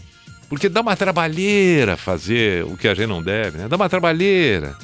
[0.48, 3.68] Porque dá uma trabalheira fazer o que a gente não deve, né?
[3.68, 4.74] Dá uma trabalheira.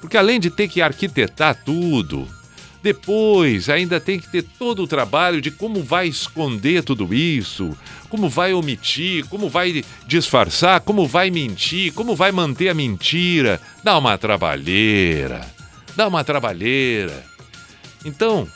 [0.00, 2.26] Porque além de ter que arquitetar tudo,
[2.82, 7.76] depois ainda tem que ter todo o trabalho de como vai esconder tudo isso,
[8.08, 13.60] como vai omitir, como vai disfarçar, como vai mentir, como vai manter a mentira.
[13.84, 15.46] Dá uma trabalheira.
[15.94, 17.22] Dá uma trabalheira.
[18.04, 18.48] Então,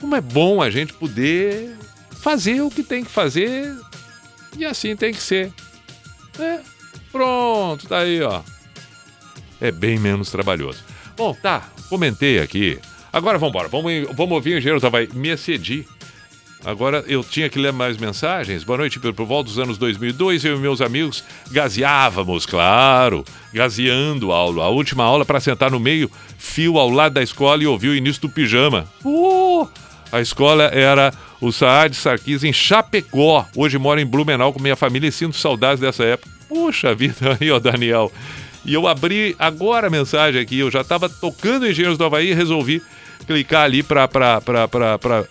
[0.00, 1.76] como é bom a gente poder
[2.10, 3.76] fazer o que tem que fazer
[4.56, 5.52] e assim tem que ser.
[6.38, 6.60] É,
[7.12, 8.40] pronto, tá aí, ó.
[9.60, 10.82] É bem menos trabalhoso.
[11.16, 12.78] Bom, tá, comentei aqui.
[13.12, 15.08] Agora vamos embora, vamos, vamos ouvir o engenheiro Tavaí.
[15.12, 15.86] Me excedi.
[16.64, 18.62] Agora eu tinha que ler mais mensagens.
[18.64, 24.36] Boa noite, por volta dos anos 2002, eu e meus amigos gazeávamos, claro, gazeando a
[24.36, 24.64] aula.
[24.64, 27.94] A última aula para sentar no meio, fio ao lado da escola e ouvir o
[27.94, 28.86] início do pijama.
[29.04, 29.66] Uh!
[30.12, 33.46] A escola era o Saad Sarkis em Chapecó.
[33.56, 36.30] Hoje moro em Blumenau com minha família e sinto saudades dessa época.
[36.48, 38.12] Puxa vida, aí, ó, Daniel.
[38.64, 42.34] E eu abri agora a mensagem aqui, eu já estava tocando Engenheiros do Havaí e
[42.34, 42.82] resolvi
[43.26, 44.08] clicar ali para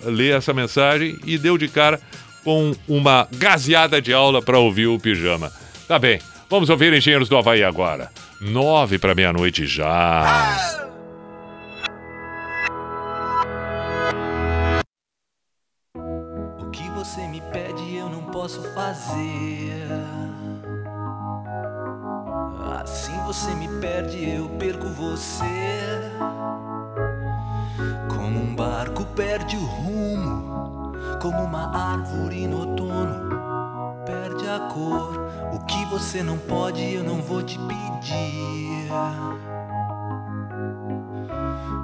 [0.06, 2.00] ler essa mensagem e deu de cara
[2.44, 5.52] com uma gazeada de aula para ouvir o pijama.
[5.88, 6.20] Tá bem,
[6.50, 8.10] vamos ouvir Engenheiros do Havaí agora.
[8.42, 10.86] Nove para meia-noite já.
[10.86, 10.89] O
[23.32, 25.46] você me perde, eu perco você.
[28.08, 33.30] Como um barco perde o rumo, como uma árvore no outono
[34.04, 35.30] perde a cor.
[35.54, 38.90] O que você não pode, eu não vou te pedir.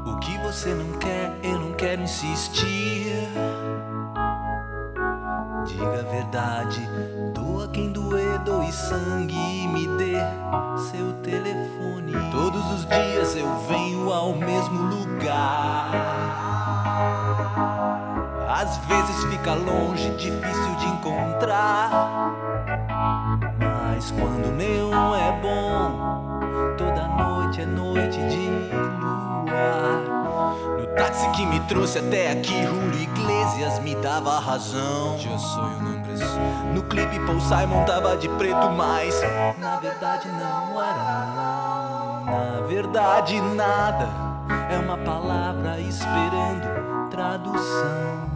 [0.07, 3.29] O que você não quer, eu não quero insistir.
[5.65, 6.87] Diga a verdade,
[7.33, 10.15] doa quem doer, doe sangue e me dê
[10.91, 12.13] seu telefone.
[12.31, 15.91] Todos os dias eu venho ao mesmo lugar.
[18.47, 21.89] Às vezes fica longe, difícil de encontrar.
[23.59, 28.49] Mas quando neon é bom, toda noite é noite de
[28.99, 30.24] luar.
[31.15, 35.17] Táxi que me trouxe até aqui, Julio Iglesias me dava razão.
[35.23, 36.03] Eu sou um homem
[36.73, 39.21] No clipe Paul Simon tava de preto, mas
[39.57, 42.25] na verdade não era não.
[42.25, 44.09] Na verdade nada
[44.69, 48.29] é uma palavra esperando tradução.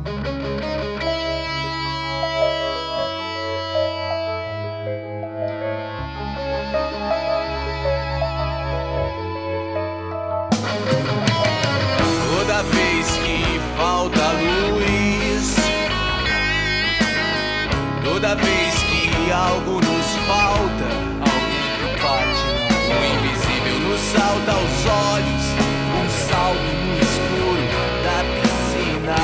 [18.19, 20.87] Toda vez que algo nos falta,
[21.23, 22.43] alguém que parte,
[22.83, 24.85] o invisível nos salta aos
[25.15, 25.45] olhos,
[25.95, 27.63] um salto no escuro
[28.03, 29.15] da piscina.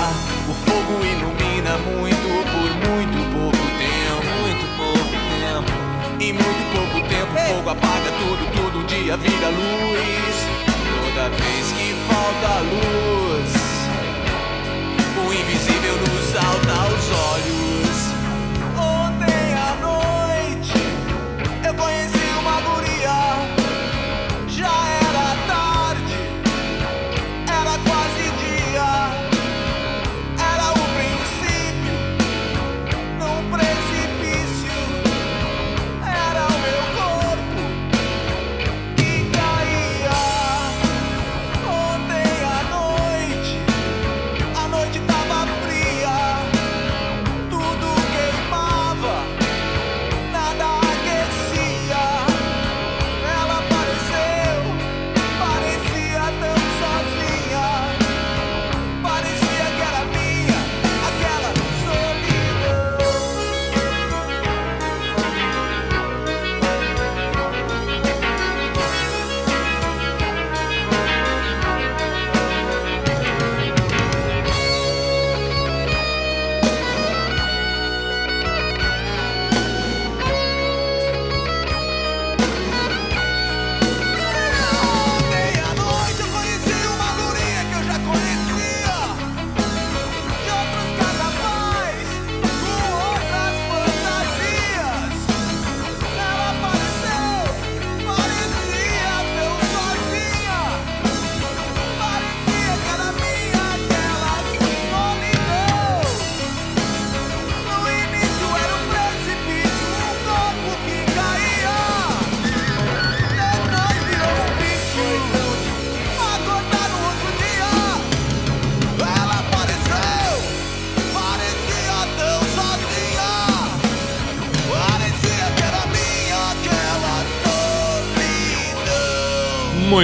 [0.48, 5.74] O fogo ilumina muito por muito pouco tempo, muito pouco tempo,
[6.22, 7.34] e muito pouco tempo.
[7.34, 10.36] O fogo apaga tudo, tudo um dia vira luz.
[11.04, 13.05] Toda vez que falta luz,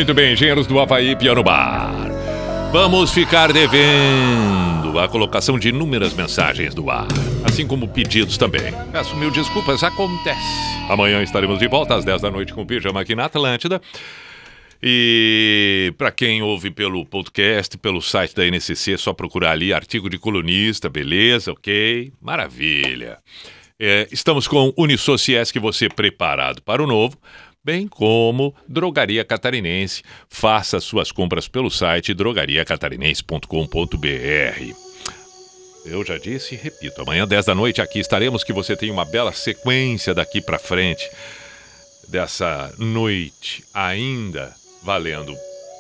[0.02, 2.10] Muito bem, engenheiros do Havaí Piano Bar.
[2.72, 7.06] Vamos ficar devendo a colocação de inúmeras mensagens do ar,
[7.46, 8.74] assim como pedidos também.
[8.92, 10.40] Peço mil desculpas, acontece.
[10.90, 13.80] Amanhã estaremos de volta às 10 da noite com o Pijama aqui na Atlântida.
[14.82, 20.10] E para quem ouve pelo podcast, pelo site da NCC, é só procurar ali artigo
[20.10, 22.12] de colunista, beleza, ok?
[22.20, 23.20] Maravilha.
[23.80, 27.18] É, estamos com Unisociesc, você preparado para o novo,
[27.64, 30.04] bem como Drogaria Catarinense.
[30.30, 34.76] Faça suas compras pelo site drogariacatarinense.com.br.
[35.86, 39.06] Eu já disse e repito, amanhã 10 da noite aqui estaremos que você tenha uma
[39.06, 41.10] bela sequência daqui para frente
[42.08, 45.36] dessa noite ainda valendo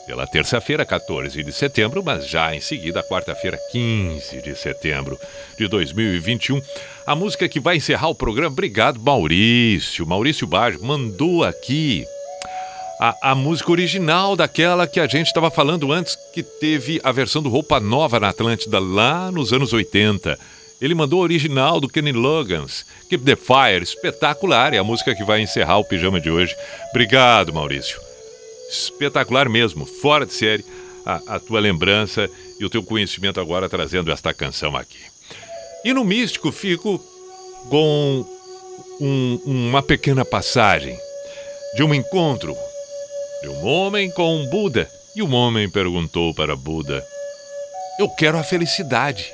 [0.07, 5.17] pela terça-feira, 14 de setembro, mas já em seguida, quarta-feira, 15 de setembro
[5.57, 6.59] de 2021.
[7.05, 10.05] A música que vai encerrar o programa, obrigado, Maurício.
[10.05, 12.05] Maurício Baggio mandou aqui
[12.99, 17.41] a, a música original daquela que a gente estava falando antes, que teve a versão
[17.41, 20.37] do Roupa Nova na Atlântida lá nos anos 80.
[20.79, 25.23] Ele mandou o original do Kenny Loggins, Keep the Fire, espetacular, é a música que
[25.23, 26.55] vai encerrar o pijama de hoje.
[26.91, 28.11] Obrigado, Maurício
[28.71, 30.65] espetacular mesmo, fora de série,
[31.05, 32.29] a, a, tua lembrança
[32.59, 35.10] e o teu conhecimento agora trazendo esta canção aqui.
[35.83, 36.99] E no místico fico
[37.69, 38.25] com
[38.99, 40.97] um, uma pequena passagem
[41.75, 42.55] de um encontro
[43.41, 44.89] de um homem com um Buda.
[45.15, 47.05] E um homem perguntou para Buda:
[47.99, 49.33] Eu quero a felicidade.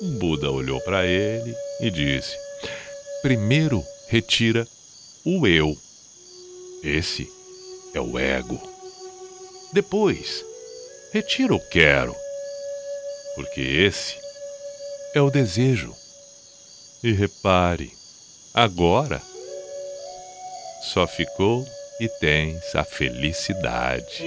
[0.00, 2.34] O Buda olhou para ele e disse:
[3.22, 4.66] Primeiro retira
[5.24, 5.76] o eu.
[6.82, 7.28] Esse
[7.94, 8.58] é o ego.
[9.72, 10.44] Depois,
[11.12, 12.16] retira o quero,
[13.36, 14.19] porque esse
[15.14, 15.94] é o desejo.
[17.02, 17.90] E repare,
[18.54, 19.20] agora
[20.82, 21.66] só ficou
[22.00, 24.22] e tens a felicidade.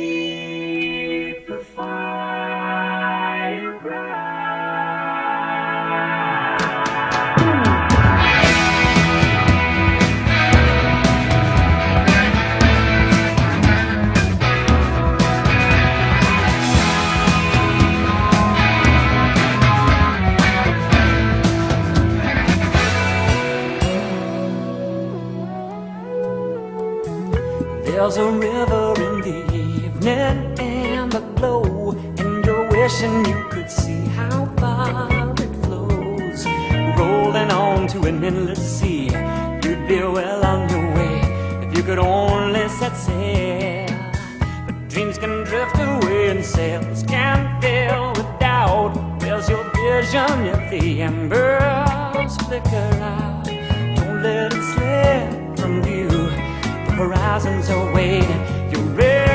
[28.03, 34.01] There's a river in the evening and the glow, and you're wishing you could see
[34.07, 36.45] how far it flows.
[36.99, 41.21] Rolling on to an endless sea, you'd be well on your way
[41.65, 43.87] if you could only set sail.
[44.65, 48.97] But dreams can drift away and sails can fail with doubt.
[49.21, 53.45] Where's your vision if the embers flicker out?
[53.95, 56.12] Don't let it slip from view
[56.93, 58.41] horizons are waiting.
[58.71, 59.32] You're river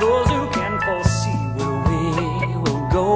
[0.00, 3.08] Those who can foresee where we will go.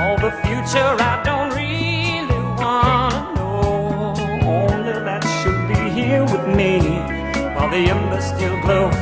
[0.00, 4.14] All the future I don't really wanna know.
[4.48, 6.80] Only that should be here with me
[7.54, 8.95] while the embers still glow.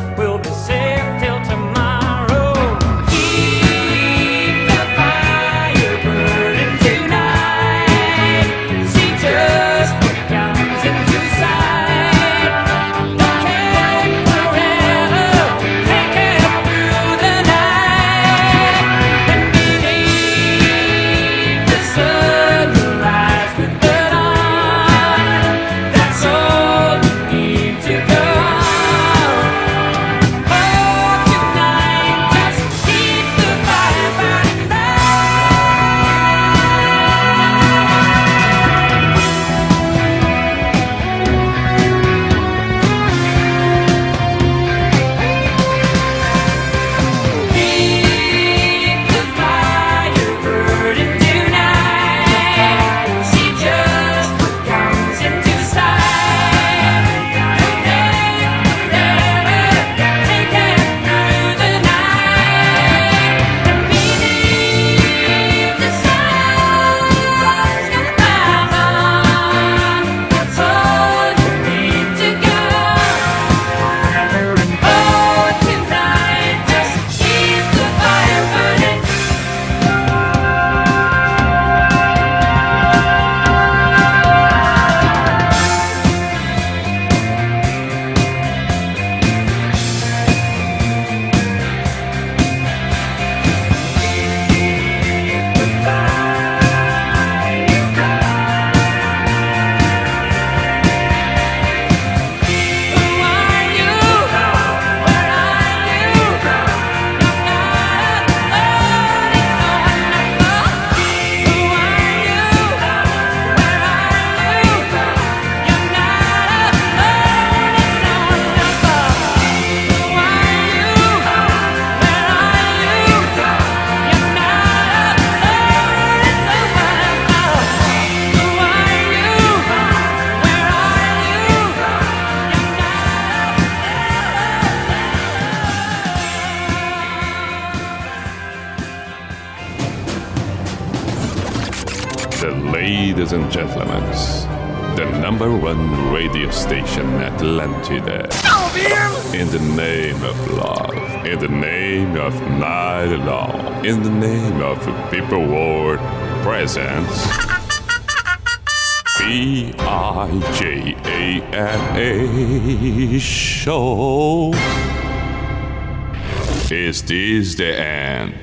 [167.54, 168.34] Is the end?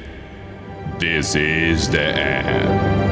[0.97, 3.10] This is the end.